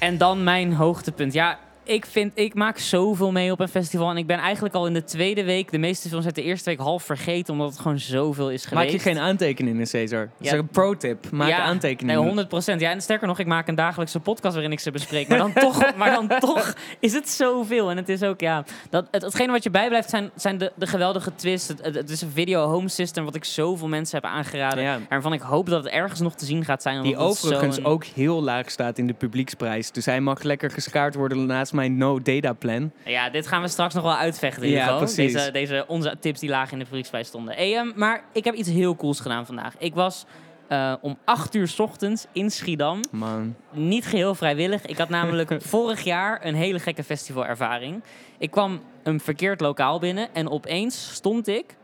En 0.00 0.18
dan 0.18 0.44
mijn 0.44 0.72
hoogtepunt. 0.72 1.32
Ja, 1.32 1.58
ik, 1.84 2.06
vind, 2.06 2.32
ik 2.34 2.54
maak 2.54 2.78
zoveel 2.78 3.32
mee 3.32 3.52
op 3.52 3.60
een 3.60 3.68
festival. 3.68 4.10
En 4.10 4.16
ik 4.16 4.26
ben 4.26 4.38
eigenlijk 4.38 4.74
al 4.74 4.86
in 4.86 4.92
de 4.92 5.04
tweede 5.04 5.44
week 5.44 5.70
de 5.70 5.78
meeste 5.78 6.08
films 6.08 6.24
uit 6.24 6.34
de 6.34 6.42
eerste 6.42 6.70
week 6.70 6.78
half 6.78 7.02
vergeten. 7.02 7.52
Omdat 7.52 7.70
het 7.70 7.78
gewoon 7.80 7.98
zoveel 7.98 8.50
is 8.50 8.64
geweest. 8.64 8.84
Maak 8.84 8.92
je 8.92 8.98
geen 9.10 9.18
aantekeningen, 9.18 9.86
Cesar? 9.86 10.20
Dat 10.20 10.46
is 10.46 10.50
Ja. 10.50 10.56
een 10.56 10.68
pro-tip. 10.68 11.30
Maak 11.30 11.48
Ja, 11.48 11.58
aantekeningen. 11.58 12.16
Nee, 12.16 12.26
100 12.26 12.48
procent. 12.48 12.80
Ja, 12.80 12.90
en 12.90 13.00
sterker 13.00 13.26
nog, 13.26 13.38
ik 13.38 13.46
maak 13.46 13.68
een 13.68 13.74
dagelijkse 13.74 14.20
podcast 14.20 14.52
waarin 14.54 14.72
ik 14.72 14.80
ze 14.80 14.90
bespreek. 14.90 15.28
Maar 15.28 15.38
dan 15.38 15.52
toch, 15.52 15.82
maar 15.96 16.10
dan 16.10 16.38
toch 16.38 16.74
is 17.00 17.12
het 17.12 17.28
zoveel. 17.28 17.90
En 17.90 17.96
het 17.96 18.08
is 18.08 18.22
ook, 18.22 18.40
ja... 18.40 18.64
Dat, 18.90 19.06
het, 19.10 19.22
hetgene 19.22 19.52
wat 19.52 19.62
je 19.62 19.70
bijblijft 19.70 20.10
zijn, 20.10 20.30
zijn 20.36 20.58
de, 20.58 20.72
de 20.74 20.86
geweldige 20.86 21.34
twists. 21.34 21.68
Het, 21.68 21.84
het, 21.84 21.94
het 21.94 22.10
is 22.10 22.20
een 22.20 22.30
video 22.30 22.68
home 22.68 22.88
system 22.88 23.24
wat 23.24 23.34
ik 23.34 23.44
zoveel 23.44 23.88
mensen 23.88 24.20
heb 24.20 24.30
aangeraden. 24.30 24.82
Ja. 24.84 24.94
En 24.94 25.06
waarvan 25.08 25.32
ik 25.32 25.40
hoop 25.40 25.68
dat 25.68 25.84
het 25.84 25.92
ergens 25.92 26.20
nog 26.20 26.34
te 26.34 26.44
zien 26.44 26.64
gaat 26.64 26.82
zijn. 26.82 27.02
Die 27.02 27.16
overigens 27.16 27.84
ook 27.84 28.04
heel 28.04 28.42
laag 28.42 28.70
staat 28.70 28.98
in 28.98 29.06
de 29.06 29.12
publieksprijs. 29.12 29.90
Dus 29.90 30.04
hij 30.04 30.20
mag 30.20 30.42
lekker 30.42 30.70
geschaard 30.70 31.14
worden 31.14 31.46
naast 31.46 31.71
mijn 31.72 31.96
no-data 31.96 32.52
plan. 32.52 32.92
Ja, 33.04 33.30
dit 33.30 33.46
gaan 33.46 33.62
we 33.62 33.68
straks 33.68 33.94
nog 33.94 34.02
wel 34.02 34.16
uitvechten, 34.16 34.68
Ja, 34.68 34.84
Hugo. 34.84 34.98
precies. 34.98 35.32
Deze, 35.32 35.50
deze, 35.50 35.84
onze 35.88 36.16
tips 36.20 36.40
die 36.40 36.48
laag 36.48 36.72
in 36.72 36.78
de 36.78 36.84
publieksprijs 36.84 37.26
stonden. 37.28 37.54
Hey, 37.54 37.76
ehm, 37.76 37.90
maar 37.94 38.24
ik 38.32 38.44
heb 38.44 38.54
iets 38.54 38.68
heel 38.68 38.96
cools 38.96 39.20
gedaan 39.20 39.46
vandaag. 39.46 39.74
Ik 39.78 39.94
was 39.94 40.24
eh, 40.68 40.94
om 41.00 41.18
8 41.24 41.54
uur 41.54 41.68
's 41.68 41.78
ochtends 41.78 42.26
in 42.32 42.50
Schiedam. 42.50 43.00
Man. 43.10 43.54
Niet 43.70 44.06
geheel 44.06 44.34
vrijwillig. 44.34 44.86
Ik 44.86 44.98
had 44.98 45.08
namelijk 45.08 45.54
vorig 45.62 46.00
jaar 46.04 46.44
een 46.46 46.54
hele 46.54 46.78
gekke 46.78 47.04
festivalervaring. 47.04 48.02
Ik 48.38 48.50
kwam 48.50 48.80
een 49.02 49.20
verkeerd 49.20 49.60
lokaal 49.60 49.98
binnen 49.98 50.28
en 50.34 50.48
opeens 50.50 51.14
stond 51.14 51.48
ik... 51.48 51.76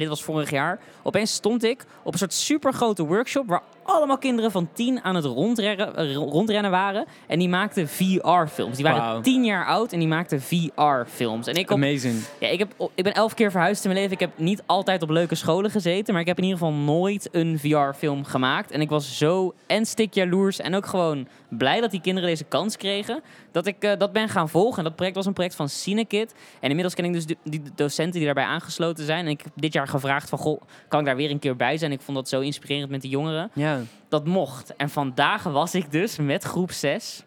Dit 0.00 0.08
was 0.08 0.22
vorig 0.22 0.50
jaar. 0.50 0.78
Opeens 1.02 1.32
stond 1.32 1.64
ik 1.64 1.84
op 2.02 2.12
een 2.12 2.18
soort 2.18 2.32
supergrote 2.32 3.04
workshop... 3.04 3.46
waar 3.46 3.62
allemaal 3.82 4.18
kinderen 4.18 4.50
van 4.50 4.68
10 4.72 5.00
aan 5.02 5.14
het 5.14 5.24
rondrennen, 5.24 6.14
rondrennen 6.14 6.70
waren. 6.70 7.06
En 7.26 7.38
die 7.38 7.48
maakten 7.48 7.88
VR-films. 7.88 8.76
Die 8.76 8.84
waren 8.84 9.02
Wauw. 9.02 9.20
10 9.20 9.44
jaar 9.44 9.66
oud 9.66 9.92
en 9.92 9.98
die 9.98 10.08
maakten 10.08 10.40
VR-films. 10.40 11.46
En 11.46 11.54
ik 11.54 11.70
op 11.70 11.76
Amazing. 11.76 12.14
ja, 12.38 12.48
ik, 12.48 12.58
heb, 12.58 12.90
ik 12.94 13.04
ben 13.04 13.14
elf 13.14 13.34
keer 13.34 13.50
verhuisd 13.50 13.84
in 13.84 13.90
mijn 13.90 14.02
leven. 14.02 14.14
Ik 14.22 14.28
heb 14.28 14.38
niet 14.38 14.62
altijd 14.66 15.02
op 15.02 15.10
leuke 15.10 15.34
scholen 15.34 15.70
gezeten. 15.70 16.12
Maar 16.12 16.22
ik 16.22 16.28
heb 16.28 16.38
in 16.38 16.44
ieder 16.44 16.58
geval 16.58 16.74
nooit 16.74 17.28
een 17.32 17.58
VR-film 17.58 18.24
gemaakt. 18.24 18.70
En 18.70 18.80
ik 18.80 18.88
was 18.88 19.18
zo 19.18 19.54
en 19.66 19.86
stik 19.86 20.14
jaloers. 20.14 20.60
En 20.60 20.74
ook 20.74 20.86
gewoon 20.86 21.28
blij 21.48 21.80
dat 21.80 21.90
die 21.90 22.00
kinderen 22.00 22.28
deze 22.28 22.44
kans 22.44 22.76
kregen. 22.76 23.22
Dat 23.52 23.66
ik 23.66 23.82
eh, 23.82 23.98
dat 23.98 24.12
ben 24.12 24.28
gaan 24.28 24.48
volgen. 24.48 24.78
En 24.78 24.84
dat 24.84 24.96
project 24.96 25.16
was 25.16 25.26
een 25.26 25.32
project 25.32 25.54
van 25.54 25.68
Cinekit. 25.68 26.34
En 26.60 26.68
inmiddels 26.68 26.94
ken 26.94 27.04
ik 27.04 27.12
dus 27.12 27.26
de, 27.26 27.36
die 27.44 27.62
docenten 27.74 28.14
die 28.14 28.24
daarbij 28.24 28.44
aangesloten 28.44 29.04
zijn. 29.04 29.24
En 29.24 29.30
ik 29.30 29.40
heb 29.40 29.52
dit 29.54 29.72
jaar 29.72 29.88
gevraagd 29.88 30.28
van... 30.28 30.38
Goh, 30.38 30.60
kan 30.88 31.00
ik 31.00 31.06
daar 31.06 31.16
weer 31.16 31.30
een 31.30 31.38
keer 31.38 31.56
bij 31.56 31.76
zijn? 31.76 31.92
Ik 31.92 32.00
vond 32.00 32.16
dat 32.16 32.28
zo 32.28 32.40
inspirerend 32.40 32.90
met 32.90 33.00
die 33.00 33.10
jongeren. 33.10 33.50
Ja. 33.52 33.80
Dat 34.08 34.26
mocht. 34.26 34.76
En 34.76 34.90
vandaag 34.90 35.42
was 35.42 35.74
ik 35.74 35.92
dus 35.92 36.16
met 36.16 36.44
groep 36.44 36.70
6 36.70 37.22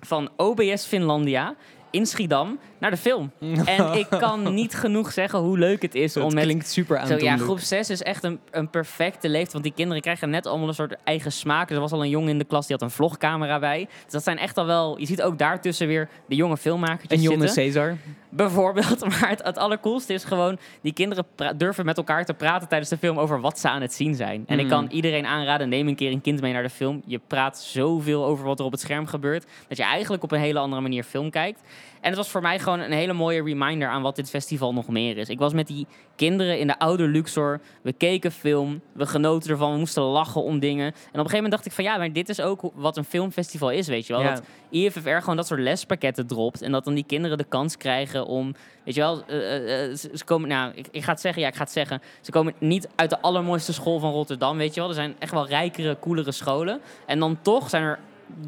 van 0.00 0.30
OBS 0.36 0.84
Finlandia 0.84 1.54
in 1.90 2.06
Schiedam 2.06 2.58
naar 2.80 2.90
de 2.90 2.96
film. 2.96 3.30
En 3.64 3.92
ik 3.92 4.06
kan 4.10 4.54
niet 4.54 4.74
genoeg 4.74 5.12
zeggen 5.12 5.38
hoe 5.38 5.58
leuk 5.58 5.82
het 5.82 5.94
is 5.94 6.12
Dat 6.12 6.24
om 6.24 6.34
met... 6.34 6.42
klinkt 6.44 6.68
super 6.68 6.96
Zo, 6.96 7.02
aandoenlijk. 7.02 7.38
ja, 7.38 7.44
groep 7.44 7.58
6 7.58 7.90
is 7.90 8.02
echt 8.02 8.24
een, 8.24 8.40
een 8.50 8.70
perfecte 8.70 9.28
leeftijd. 9.28 9.52
Want 9.52 9.64
die 9.64 9.72
kinderen 9.72 10.02
krijgen 10.02 10.30
net 10.30 10.46
allemaal 10.46 10.68
een 10.68 10.74
soort 10.74 10.96
eigen 11.04 11.32
smaak. 11.32 11.70
Er 11.70 11.80
was 11.80 11.92
al 11.92 12.02
een 12.02 12.08
jongen 12.08 12.28
in 12.30 12.38
de 12.38 12.44
klas 12.44 12.66
die 12.66 12.76
had 12.78 12.84
een 12.84 12.94
vlogcamera 12.94 13.58
bij. 13.58 13.88
Dus 14.04 14.12
dat 14.12 14.22
zijn 14.22 14.38
echt 14.38 14.58
al 14.58 14.66
wel... 14.66 14.98
Je 14.98 15.06
ziet 15.06 15.22
ook 15.22 15.38
daartussen 15.38 15.86
weer 15.86 16.08
de 16.26 16.34
jonge 16.34 16.56
filmmakertjes 16.56 17.18
En 17.18 17.30
jonge. 17.30 17.48
Cesar. 17.48 17.96
Bijvoorbeeld, 18.28 19.00
maar 19.20 19.28
het, 19.28 19.42
het 19.42 19.58
allercoolste 19.58 20.12
is 20.12 20.24
gewoon... 20.24 20.58
die 20.82 20.92
kinderen 20.92 21.24
durven 21.56 21.84
met 21.84 21.96
elkaar 21.96 22.24
te 22.24 22.34
praten 22.34 22.68
tijdens 22.68 22.90
de 22.90 22.98
film... 22.98 23.18
over 23.18 23.40
wat 23.40 23.58
ze 23.58 23.68
aan 23.68 23.80
het 23.82 23.92
zien 23.92 24.14
zijn. 24.14 24.44
En 24.46 24.58
ik 24.58 24.64
Mm. 24.64 24.70
kan 24.70 24.86
iedereen 24.90 25.26
aanraden, 25.26 25.68
neem 25.68 25.88
een 25.88 25.94
keer 25.94 26.10
een 26.10 26.20
kind 26.20 26.40
mee 26.40 26.52
naar 26.52 26.62
de 26.62 26.70
film. 26.70 27.02
Je 27.06 27.20
praat 27.26 27.60
zoveel 27.60 28.24
over 28.24 28.44
wat 28.44 28.58
er 28.58 28.64
op 28.64 28.72
het 28.72 28.80
scherm 28.80 29.06
gebeurt... 29.06 29.46
dat 29.68 29.76
je 29.76 29.82
eigenlijk 29.82 30.22
op 30.22 30.32
een 30.32 30.40
hele 30.40 30.58
andere 30.58 30.82
manier 30.82 31.02
film 31.04 31.30
kijkt. 31.30 31.60
En 32.00 32.08
het 32.08 32.16
was 32.16 32.28
voor 32.28 32.40
mij 32.40 32.58
gewoon 32.58 32.80
een 32.80 32.92
hele 32.92 33.12
mooie 33.12 33.42
reminder... 33.42 33.88
aan 33.88 34.02
wat 34.02 34.16
dit 34.16 34.30
festival 34.30 34.72
nog 34.72 34.88
meer 34.88 35.16
is. 35.16 35.28
Ik 35.28 35.38
was 35.38 35.52
met 35.52 35.66
die 35.66 35.86
kinderen 36.16 36.58
in 36.58 36.66
de 36.66 36.78
oude 36.78 37.08
Luxor. 37.08 37.60
We 37.82 37.92
keken 37.92 38.32
film, 38.32 38.80
we 38.92 39.06
genoten 39.06 39.50
ervan, 39.50 39.72
we 39.72 39.78
moesten 39.78 40.02
lachen 40.02 40.42
om 40.42 40.58
dingen. 40.58 40.86
En 40.86 40.92
op 40.92 40.96
een 41.04 41.12
gegeven 41.12 41.34
moment 41.34 41.52
dacht 41.52 41.66
ik 41.66 41.72
van... 41.72 41.84
ja, 41.84 41.96
maar 41.96 42.12
dit 42.12 42.28
is 42.28 42.40
ook 42.40 42.70
wat 42.74 42.96
een 42.96 43.04
filmfestival 43.04 43.70
is, 43.70 43.88
weet 43.88 44.06
je 44.06 44.12
wel. 44.12 44.22
Ja. 44.22 44.34
Dat 44.34 44.42
IFFR 44.70 45.08
gewoon 45.08 45.36
dat 45.36 45.46
soort 45.46 45.60
lespakketten 45.60 46.26
dropt. 46.26 46.62
En 46.62 46.72
dat 46.72 46.84
dan 46.84 46.94
die 46.94 47.04
kinderen 47.04 47.38
de 47.38 47.44
kans 47.44 47.76
krijgen 47.76 48.26
om. 48.26 48.54
Weet 48.84 48.94
je 48.94 49.00
wel, 49.00 49.22
eh, 49.26 49.56
eh, 49.56 49.84
eh, 49.84 49.96
ze, 49.96 50.10
ze 50.14 50.24
komen. 50.24 50.48
Nou, 50.48 50.72
ik, 50.74 50.86
ik 50.90 51.02
ga 51.02 51.10
het 51.10 51.20
zeggen, 51.20 51.42
ja, 51.42 51.48
ik 51.48 51.54
ga 51.54 51.62
het 51.62 51.72
zeggen. 51.72 52.02
Ze 52.20 52.30
komen 52.30 52.54
niet 52.58 52.88
uit 52.96 53.10
de 53.10 53.20
allermooiste 53.20 53.72
school 53.72 53.98
van 53.98 54.12
Rotterdam, 54.12 54.56
weet 54.56 54.74
je 54.74 54.80
wel. 54.80 54.88
Er 54.88 54.94
zijn 54.94 55.14
echt 55.18 55.32
wel 55.32 55.46
rijkere, 55.46 55.96
coolere 56.00 56.32
scholen. 56.32 56.80
En 57.06 57.18
dan 57.18 57.38
toch 57.42 57.68
zijn 57.68 57.82
er 57.82 57.98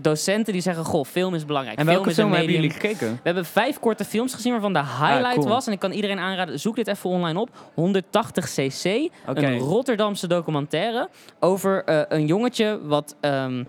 docenten 0.01 0.53
die 0.53 0.63
zeggen, 0.63 0.85
goh, 0.85 1.05
film 1.05 1.35
is 1.35 1.45
belangrijk. 1.45 1.79
En 1.79 1.85
film 1.85 1.97
welke 1.97 2.11
is 2.11 2.17
een 2.17 2.23
film 2.23 2.37
hebben 2.37 2.55
medium. 2.55 2.71
jullie 2.71 2.91
gekeken? 2.91 3.13
We 3.13 3.21
hebben 3.23 3.45
vijf 3.45 3.79
korte 3.79 4.05
films 4.05 4.35
gezien 4.35 4.53
waarvan 4.53 4.73
de 4.73 4.79
highlight 4.79 5.35
cool. 5.35 5.49
was. 5.49 5.67
En 5.67 5.73
ik 5.73 5.79
kan 5.79 5.93
iedereen 5.93 6.19
aanraden, 6.19 6.61
zoek 6.61 6.77
dit 6.77 6.89
even 6.89 7.11
online 7.11 7.41
op. 7.41 7.51
180cc. 7.71 9.11
Oké. 9.27 9.47
Een 9.47 9.59
Rotterdamse 9.59 10.27
documentaire 10.27 11.09
over 11.41 11.85
eh, 11.85 12.01
een 12.09 12.27
jongetje 12.27 12.81
wat 12.83 13.17
ehm 13.21 13.65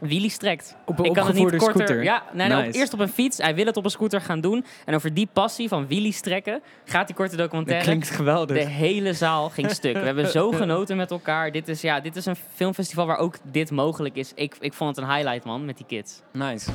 wheelies 0.00 0.36
trekt. 0.36 0.76
Op 0.86 0.98
een 0.98 1.04
ik 1.04 1.12
kan 1.12 1.26
het 1.26 1.34
niet 1.34 1.42
korter. 1.56 1.60
scooter. 1.70 2.02
Ja, 2.02 2.22
nee, 2.32 2.48
nee, 2.48 2.58
op- 2.58 2.64
Nice. 2.64 2.78
eerst 2.78 2.92
op 2.92 2.98
een 3.00 3.08
fiets. 3.08 3.38
Hij 3.38 3.54
wil 3.54 3.66
het 3.66 3.76
op 3.76 3.84
een 3.84 3.90
scooter 3.90 4.20
gaan 4.20 4.40
doen. 4.40 4.64
En 4.84 4.94
over 4.94 5.14
die 5.14 5.28
passie 5.32 5.68
van 5.68 5.86
wheelies 5.86 6.20
trekken 6.20 6.60
gaat 6.84 7.06
die 7.06 7.16
korte 7.16 7.36
Dat 7.36 7.44
documentaire. 7.44 7.84
klinkt 7.86 8.10
geweldig. 8.10 8.56
De 8.56 8.64
hele 8.68 9.14
zaal 9.14 9.48
ging 9.50 9.70
stuk. 9.80 9.94
We 9.94 10.04
hebben 10.04 10.28
zo 10.28 10.50
genoten 10.50 10.96
met 10.96 11.10
elkaar. 11.10 11.52
Dit 11.52 11.68
is, 11.68 11.80
ja, 11.80 12.00
dit 12.00 12.16
is 12.16 12.26
een 12.26 12.36
filmfestival 12.54 13.06
waar 13.06 13.18
ook 13.18 13.34
dit 13.42 13.70
mogelijk 13.70 14.14
is. 14.16 14.32
Ik, 14.34 14.56
ik 14.60 14.72
vond 14.72 14.96
het 14.96 15.04
een 15.04 15.12
highlight, 15.14 15.44
man, 15.44 15.64
met 15.64 15.76
die 15.76 15.86
kids. 15.86 16.20
Nice. 16.32 16.70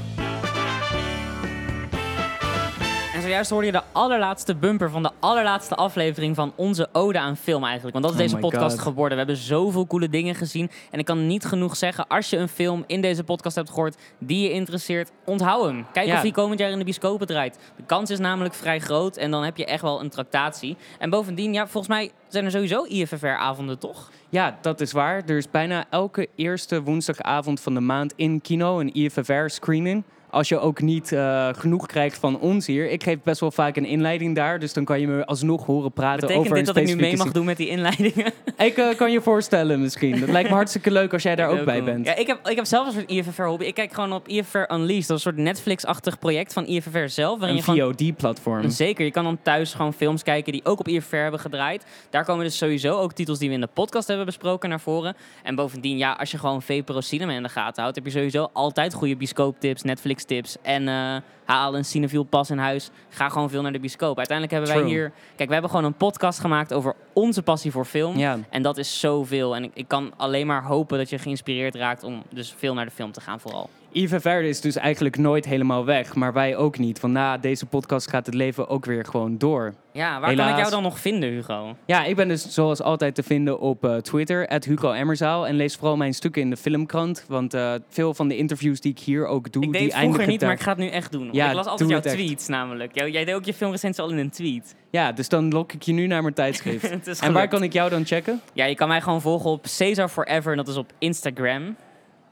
Zojuist 3.26 3.50
hoorde 3.50 3.66
je 3.66 3.72
de 3.72 3.82
allerlaatste 3.92 4.56
bumper 4.56 4.90
van 4.90 5.04
de 5.04 5.12
allerlaatste 5.20 5.76
aflevering 5.76 6.36
van 6.36 6.54
onze 6.56 6.88
Ode 6.92 7.20
aan 7.20 7.38
Film 7.38 7.64
eigenlijk. 7.64 7.94
Want 7.94 8.06
dat 8.06 8.14
is 8.14 8.20
Oh 8.22 8.40
deze 8.40 8.48
podcast 8.48 8.76
God. 8.76 8.88
geworden. 8.88 9.12
We 9.18 9.24
hebben 9.26 9.44
zoveel 9.44 9.88
coole 9.88 10.10
dingen 10.10 10.36
gezien. 10.36 10.70
En 10.92 11.00
ik 11.00 11.06
kan 11.06 11.28
niet 11.28 11.46
genoeg 11.46 11.76
zeggen, 11.76 12.08
als 12.08 12.30
je 12.30 12.38
een 12.38 12.48
film 12.48 12.84
in 12.88 13.02
deze 13.02 13.24
podcast 13.24 13.56
hebt 13.56 13.70
gehoord 13.70 13.96
die 14.20 14.42
je 14.44 14.52
interesseert, 14.52 15.12
onthoud 15.26 15.66
hem. 15.66 15.86
Kijk 15.92 16.08
Ja. 16.08 16.16
of 16.16 16.22
hij 16.22 16.32
komend 16.32 16.60
jaar 16.60 16.70
in 16.70 16.78
de 16.78 16.84
bioscopen 16.84 17.28
draait. 17.28 17.60
De 17.78 17.84
kans 17.86 18.10
is 18.10 18.20
namelijk 18.20 18.54
vrij 18.54 18.80
groot 18.80 19.18
en 19.18 19.32
dan 19.32 19.44
heb 19.44 19.58
je 19.58 19.66
echt 19.66 19.82
wel 19.82 20.00
een 20.02 20.10
tractatie. 20.10 20.78
En 21.00 21.10
bovendien, 21.10 21.54
ja, 21.54 21.68
volgens 21.68 21.94
mij 21.94 22.12
zijn 22.28 22.46
er 22.46 22.52
sowieso 22.52 22.84
IFFR-avonden, 22.84 23.80
toch? 23.80 24.12
Ja, 24.30 24.58
dat 24.62 24.82
is 24.82 24.92
waar. 24.92 25.24
Er 25.26 25.38
is 25.38 25.50
bijna 25.52 25.86
elke 25.90 26.28
eerste 26.36 26.82
woensdagavond 26.82 27.60
van 27.62 27.74
de 27.74 27.80
maand 27.80 28.14
in 28.16 28.42
kino 28.42 28.80
een 28.80 28.94
IFFR-screening. 28.94 30.04
Als 30.36 30.50
je 30.50 30.60
ook 30.60 30.82
niet 30.82 31.12
eh, 31.12 31.50
genoeg 31.58 31.86
krijgt 31.86 32.18
van 32.18 32.40
ons 32.40 32.68
hier. 32.68 32.90
Ik 32.90 33.04
geef 33.04 33.18
best 33.24 33.40
wel 33.40 33.52
vaak 33.52 33.76
een 33.76 33.86
inleiding 33.86 34.36
daar. 34.36 34.60
Dus 34.60 34.74
dan 34.74 34.86
kan 34.86 35.00
je 35.00 35.08
me 35.08 35.26
alsnog 35.26 35.66
horen 35.66 35.92
praten 35.92 36.20
Betekent 36.20 36.46
over 36.46 36.58
dit 36.58 36.66
dat 36.66 36.78
ik 36.78 36.86
nu 36.86 36.96
mee 36.96 37.18
mag 37.18 37.32
doen 37.32 37.46
met 37.46 37.58
die 37.58 37.68
inleidingen? 37.68 38.26
Ik 38.58 38.78
eh, 38.78 38.96
kan 38.96 39.12
je 39.12 39.22
voorstellen 39.22 39.82
misschien. 39.82 40.20
Dat 40.20 40.30
lijkt 40.30 40.50
me 40.50 40.56
hartstikke 40.56 40.92
leuk 40.92 41.14
als 41.14 41.24
jij 41.24 41.36
daar 41.36 41.50
ook 41.50 41.66
bij 41.66 41.84
bent. 41.84 42.06
Ja, 42.06 42.16
ik 42.16 42.28
heb, 42.28 42.48
ik 42.48 42.56
heb 42.56 42.66
zelf 42.66 42.88
een 42.88 42.94
soort 42.94 43.10
IFFR-hobby. 43.10 43.66
Ik 43.66 43.74
kijk 43.74 43.94
gewoon 43.94 44.14
op 44.14 44.28
IFFR 44.28 44.58
Unleashed. 44.58 45.08
Dat 45.08 45.18
is 45.18 45.26
een 45.26 45.32
soort 45.32 45.38
Netflix-achtig 45.38 46.20
project 46.20 46.54
van 46.54 46.66
IFFR 46.66 47.08
zelf. 47.08 47.40
Waarin 47.40 47.58
Een 47.58 47.64
VOD-platform. 47.64 48.70
Zeker, 48.70 49.06
je 49.06 49.12
kan 49.12 49.24
dan 49.24 49.38
thuis 49.42 49.74
gewoon 49.74 49.94
films 49.94 50.24
kijken 50.24 50.52
die 50.52 50.66
ook 50.66 50.80
op 50.80 50.88
IFR 50.88 51.16
hebben 51.16 51.40
gedraaid. 51.40 51.86
Daar 52.10 52.26
komen 52.26 52.46
dus 52.46 52.58
sowieso 52.58 52.98
ook 52.98 53.14
titels 53.14 53.40
die 53.40 53.48
we 53.50 53.56
in 53.56 53.62
de 53.62 53.70
podcast 53.74 54.08
hebben 54.08 54.26
besproken 54.26 54.70
naar 54.70 54.80
voren. 54.80 55.16
En 55.44 55.56
bovendien, 55.56 55.98
ja, 55.98 56.12
als 56.12 56.32
je 56.32 56.38
gewoon 56.38 56.62
VPRO 56.62 57.02
Cinema 57.02 57.34
in 57.34 57.44
de 57.44 57.50
gaten 57.50 57.82
houdt, 57.82 57.96
heb 57.98 58.06
je 58.06 58.12
sowieso 58.12 58.50
altijd 58.54 58.94
goede 58.94 59.16
bioscooptips, 59.16 59.82
Netflix-tips. 60.28 60.58
En 60.62 60.88
eh, 60.88 61.22
haal 61.46 61.76
een 61.76 61.86
cinefiel 61.86 62.24
pas 62.24 62.50
in 62.50 62.58
huis. 62.58 62.90
Ga 63.10 63.30
gewoon 63.30 63.50
veel 63.50 63.62
naar 63.62 63.72
de 63.72 63.80
bioscoop. 63.80 64.18
Uiteindelijk 64.18 64.58
hebben 64.58 64.74
wij 64.74 64.82
True. 64.82 64.96
hier... 64.96 65.12
Kijk, 65.36 65.48
we 65.48 65.54
hebben 65.54 65.72
gewoon 65.72 65.86
een 65.86 65.94
podcast 65.94 66.40
gemaakt 66.40 66.74
over 66.74 66.96
onze 67.14 67.42
passie 67.42 67.72
voor 67.72 67.86
film. 67.86 68.18
Ja. 68.18 68.40
En 68.50 68.62
dat 68.62 68.78
is 68.78 69.00
zoveel. 69.00 69.56
En 69.56 69.64
ik, 69.64 69.72
ik 69.74 69.88
kan 69.88 70.14
alleen 70.18 70.48
maar 70.48 70.64
hopen 70.64 70.98
dat 70.98 71.10
je 71.10 71.18
geïnspireerd 71.18 71.76
raakt 71.76 72.04
om 72.04 72.24
dus 72.30 72.54
veel 72.58 72.74
naar 72.74 72.86
de 72.86 72.92
film 72.92 73.12
te 73.12 73.22
gaan 73.22 73.40
vooral. 73.40 73.70
IFFR 73.96 74.30
is 74.30 74.62
dus 74.62 74.76
eigenlijk 74.76 75.18
nooit 75.18 75.46
helemaal 75.46 75.86
weg. 75.86 76.16
Maar 76.16 76.34
wij 76.34 76.56
ook 76.58 76.78
niet. 76.78 77.00
Want 77.00 77.14
na 77.14 77.38
deze 77.38 77.66
podcast 77.66 78.10
gaat 78.10 78.26
het 78.26 78.36
leven 78.36 78.68
ook 78.68 78.86
weer 78.86 79.06
gewoon 79.06 79.38
door. 79.38 79.74
Ja, 79.92 80.20
waar 80.20 80.36
kan 80.36 80.50
ik 80.50 80.58
jou 80.58 80.70
dan 80.70 80.84
nog 80.84 81.00
vinden, 81.00 81.30
Hugo? 81.30 81.76
Ja, 81.86 82.04
ik 82.04 82.16
ben 82.16 82.28
dus 82.28 82.50
zoals 82.50 82.82
altijd 82.82 83.16
te 83.16 83.24
vinden 83.24 83.60
op 83.60 83.86
eh, 83.86 83.96
Twitter, 83.96 84.62
Hugo 84.68 84.92
Emmerzaal. 84.92 85.48
En 85.48 85.56
lees 85.56 85.76
vooral 85.76 85.98
mijn 85.98 86.14
stukken 86.14 86.42
in 86.42 86.50
de 86.50 86.58
filmkrant. 86.58 87.26
Want 87.28 87.54
eh, 87.54 87.74
veel 87.90 88.14
van 88.14 88.28
de 88.28 88.38
interviews 88.38 88.82
die 88.82 88.92
ik 88.92 89.00
hier 89.00 89.26
ook 89.28 89.52
doe, 89.52 89.64
Ik 89.64 89.72
deed 89.72 89.82
die 89.82 89.92
het 89.92 90.00
vroeger 90.00 90.28
niet, 90.28 90.42
maar 90.42 90.52
ik 90.52 90.60
ga 90.60 90.70
het 90.70 90.80
nu 90.80 90.90
echt 90.90 91.12
doen. 91.12 91.30
Ja, 91.32 91.48
ik 91.48 91.56
las 91.56 91.66
altijd 91.66 91.90
jouw 91.90 92.02
echt. 92.02 92.16
tweets 92.16 92.48
namelijk. 92.48 92.96
Jou- 92.96 93.10
jij 93.12 93.26
deed 93.26 93.36
ook 93.36 93.46
je 93.46 93.54
filmrecensie 93.54 94.04
al 94.04 94.10
in 94.10 94.18
een 94.18 94.30
tweet. 94.30 94.76
Ja, 94.90 95.12
dus 95.12 95.30
dan 95.30 95.50
lok 95.50 95.74
ik 95.74 95.82
je 95.82 95.94
nu 95.94 96.08
naar 96.08 96.22
mijn 96.22 96.34
tijdschrift. 96.34 97.20
en 97.20 97.34
waar 97.34 97.48
kan 97.48 97.64
ik 97.64 97.74
jou 97.74 97.90
dan 97.90 98.06
checken? 98.06 98.42
Ja, 98.54 98.66
je 98.66 98.76
kan 98.76 98.88
mij 98.88 99.02
gewoon 99.02 99.22
volgen 99.22 99.50
op 99.50 99.68
Cesar 99.68 100.10
Forever 100.10 100.52
en 100.52 100.58
dat 100.58 100.68
is 100.68 100.78
op 100.78 100.92
Instagram. 101.00 101.76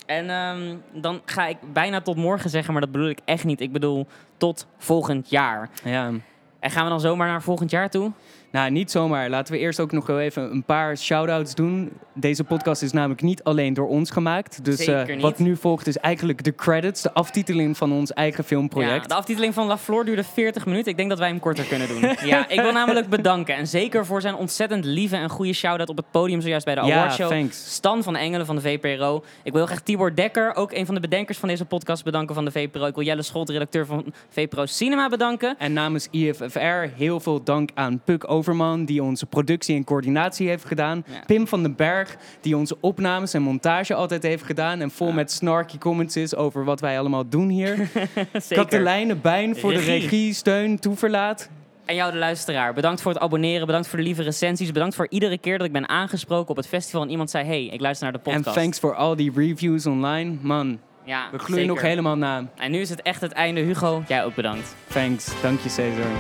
En 0.06 0.30
ehm, 0.30 0.76
dan 0.92 1.22
ga 1.26 1.48
ik 1.48 1.58
bijna 1.74 2.02
tot 2.02 2.16
morgen 2.16 2.50
zeggen, 2.50 2.74
maar 2.74 2.82
dat 2.82 2.92
bedoel 2.92 3.10
ik 3.10 3.20
echt 3.26 3.44
niet. 3.44 3.62
Ik 3.62 3.72
bedoel 3.72 4.08
tot 4.38 4.68
volgend 4.78 5.30
jaar. 5.30 5.70
Ja. 5.84 6.12
En 6.60 6.72
gaan 6.72 6.84
we 6.84 6.89
dan 6.89 7.00
zomaar 7.00 7.28
naar 7.28 7.42
volgend 7.42 7.72
jaar 7.72 7.89
toe? 7.89 8.12
Nou, 8.54 8.72
niet 8.72 8.92
zomaar. 8.92 9.30
Laten 9.30 9.54
we 9.54 9.60
eerst 9.60 9.80
ook 9.80 9.92
nog 9.92 10.06
wel 10.06 10.20
even 10.20 10.52
een 10.52 10.63
paar 10.63 10.98
shout-outs 10.98 11.56
doen. 11.56 11.92
Deze 12.13 12.44
podcast 12.44 12.82
is 12.82 12.92
namelijk 12.92 13.22
niet 13.22 13.44
alleen 13.44 13.74
door 13.74 13.88
ons 13.88 14.10
gemaakt. 14.10 14.66
Dus 14.66 14.86
eh, 14.86 15.20
wat 15.22 15.39
nu 15.39 15.56
volgt 15.56 15.88
is 15.88 15.98
eigenlijk 15.98 16.44
de 16.44 16.56
credits, 16.56 17.02
de 17.02 17.13
aftiteling 17.13 17.78
van 17.78 17.92
ons 17.92 18.13
eigen 18.13 18.39
Ja, 18.42 18.48
filmproject. 18.48 19.10
de 19.10 19.16
aftiteling 19.16 19.54
van 19.54 19.68
La 19.68 19.78
Flor 19.78 20.06
duurde 20.06 20.24
40 20.24 20.66
minuten. 20.66 20.92
Ik 20.92 20.98
denk 20.98 21.10
dat 21.10 21.20
wij 21.20 21.28
hem 21.28 21.39
korter 21.39 21.63
kunnen 21.66 21.88
doen. 21.88 22.02
ja, 22.30 22.50
ik 22.50 22.62
wil 22.62 22.72
namelijk 22.72 23.10
bedanken. 23.10 23.56
En 23.56 23.68
zeker 23.68 24.06
voor 24.06 24.22
zijn 24.22 24.36
ontzettend 24.36 24.86
lieve 24.86 25.16
en 25.16 25.30
goede 25.30 25.54
shout-out 25.54 25.89
op 25.89 25.98
het 25.98 26.12
podium 26.12 26.42
zojuist 26.42 26.66
bij 26.66 26.76
de 26.76 26.82
Ja, 26.86 26.96
awardshow. 26.98 27.30
thanks. 27.30 27.74
Stan 27.74 28.04
van 28.04 28.16
Engelen 28.16 28.46
van 28.46 28.56
de 28.56 28.62
VPRO. 28.62 29.16
Ik 29.44 29.52
wil 29.52 29.62
heel 29.62 29.66
graag 29.66 29.82
Tibor 29.82 30.16
Dekker, 30.16 30.56
ook 30.56 30.72
een 30.72 30.86
van 30.86 30.96
de 30.96 31.02
bedenkers 31.02 31.38
van 31.38 31.50
deze 31.50 31.66
podcast, 31.66 32.04
bedanken 32.04 32.36
van 32.36 32.46
de 32.46 32.52
VPRO. 32.52 32.86
Ik 32.86 32.96
wil 32.96 33.04
Jelle 33.06 33.22
Scholt, 33.22 33.50
redacteur 33.50 33.86
van 33.86 34.06
VPRO 34.30 34.66
Cinema, 34.66 35.10
bedanken. 35.10 35.56
En 35.58 35.74
namens 35.74 36.08
IFFR 36.12 36.88
heel 36.96 37.20
veel 37.20 37.44
dank 37.44 37.70
aan 37.74 38.02
Puk 38.04 38.30
Overman, 38.47 38.86
die 38.86 39.03
onze 39.03 39.25
productie 39.25 39.75
en 39.75 39.84
coördinatie 39.84 40.47
heeft 40.47 40.65
gedaan. 40.65 41.03
Ja. 41.08 41.23
Pim 41.25 41.47
van 41.47 41.62
den 41.63 41.75
Berg, 41.75 42.15
die 42.41 42.58
onze 42.58 42.77
opnames 42.79 43.34
en 43.34 43.41
montage 43.41 43.93
altijd 43.93 44.23
heeft 44.23 44.43
gedaan. 44.43 44.79
En 44.82 44.91
vol 44.91 45.08
Ja. 45.08 45.13
met 45.13 45.32
snarky 45.32 45.77
comments 45.77 46.15
is 46.15 46.36
over 46.36 46.63
wat 46.65 46.79
wij 46.79 46.99
allemaal 46.99 47.29
doen 47.29 47.49
hier. 47.49 47.89
Katelijne 48.49 49.15
Bijn 49.15 49.56
voor 49.56 49.73
de 49.73 49.79
Regie. 49.79 50.34
steun, 50.34 50.79
toeverlaat. 50.79 51.49
En 51.86 51.95
jou, 51.95 52.12
de 52.12 52.17
luisteraar. 52.17 52.73
Bedankt 52.73 53.01
voor 53.01 53.12
het 53.12 53.21
abonneren. 53.21 53.65
Bedankt 53.65 53.88
voor 53.88 53.97
de 53.97 54.03
lieve 54.03 54.23
recensies. 54.23 54.71
Bedankt 54.71 54.95
voor 54.95 55.08
iedere 55.10 55.38
keer 55.38 55.58
dat 55.58 55.67
ik 55.67 55.73
ben 55.73 55.89
aangesproken 55.89 56.49
op 56.49 56.56
het 56.56 56.67
festival 56.67 57.01
en 57.01 57.10
iemand 57.10 57.29
zei: 57.29 57.45
hey, 57.45 57.65
ik 57.65 57.82
luister 57.82 58.03
naar 58.12 58.21
de 58.23 58.29
En 58.29 58.36
podcast. 58.36 58.56
thanks 58.58 58.79
voor 58.79 58.95
al 58.95 59.15
die 59.15 59.32
reviews 59.36 59.86
online. 59.86 60.36
Man, 60.41 60.79
Ja, 61.06 61.27
we 61.32 61.39
gloeien 61.39 61.67
nog 61.67 61.82
helemaal 61.82 62.17
na. 62.17 62.45
En 62.56 62.71
nu 62.71 62.79
is 62.79 62.89
het 62.89 63.01
echt 63.01 63.21
het 63.21 63.32
einde. 63.32 63.62
Hugo, 63.62 64.03
jij 64.08 64.23
ook 64.25 64.36
bedankt. 64.36 64.75
Thanks. 64.88 65.41
Dank 65.41 65.60
je, 65.60 65.69
Cesar. 65.69 66.12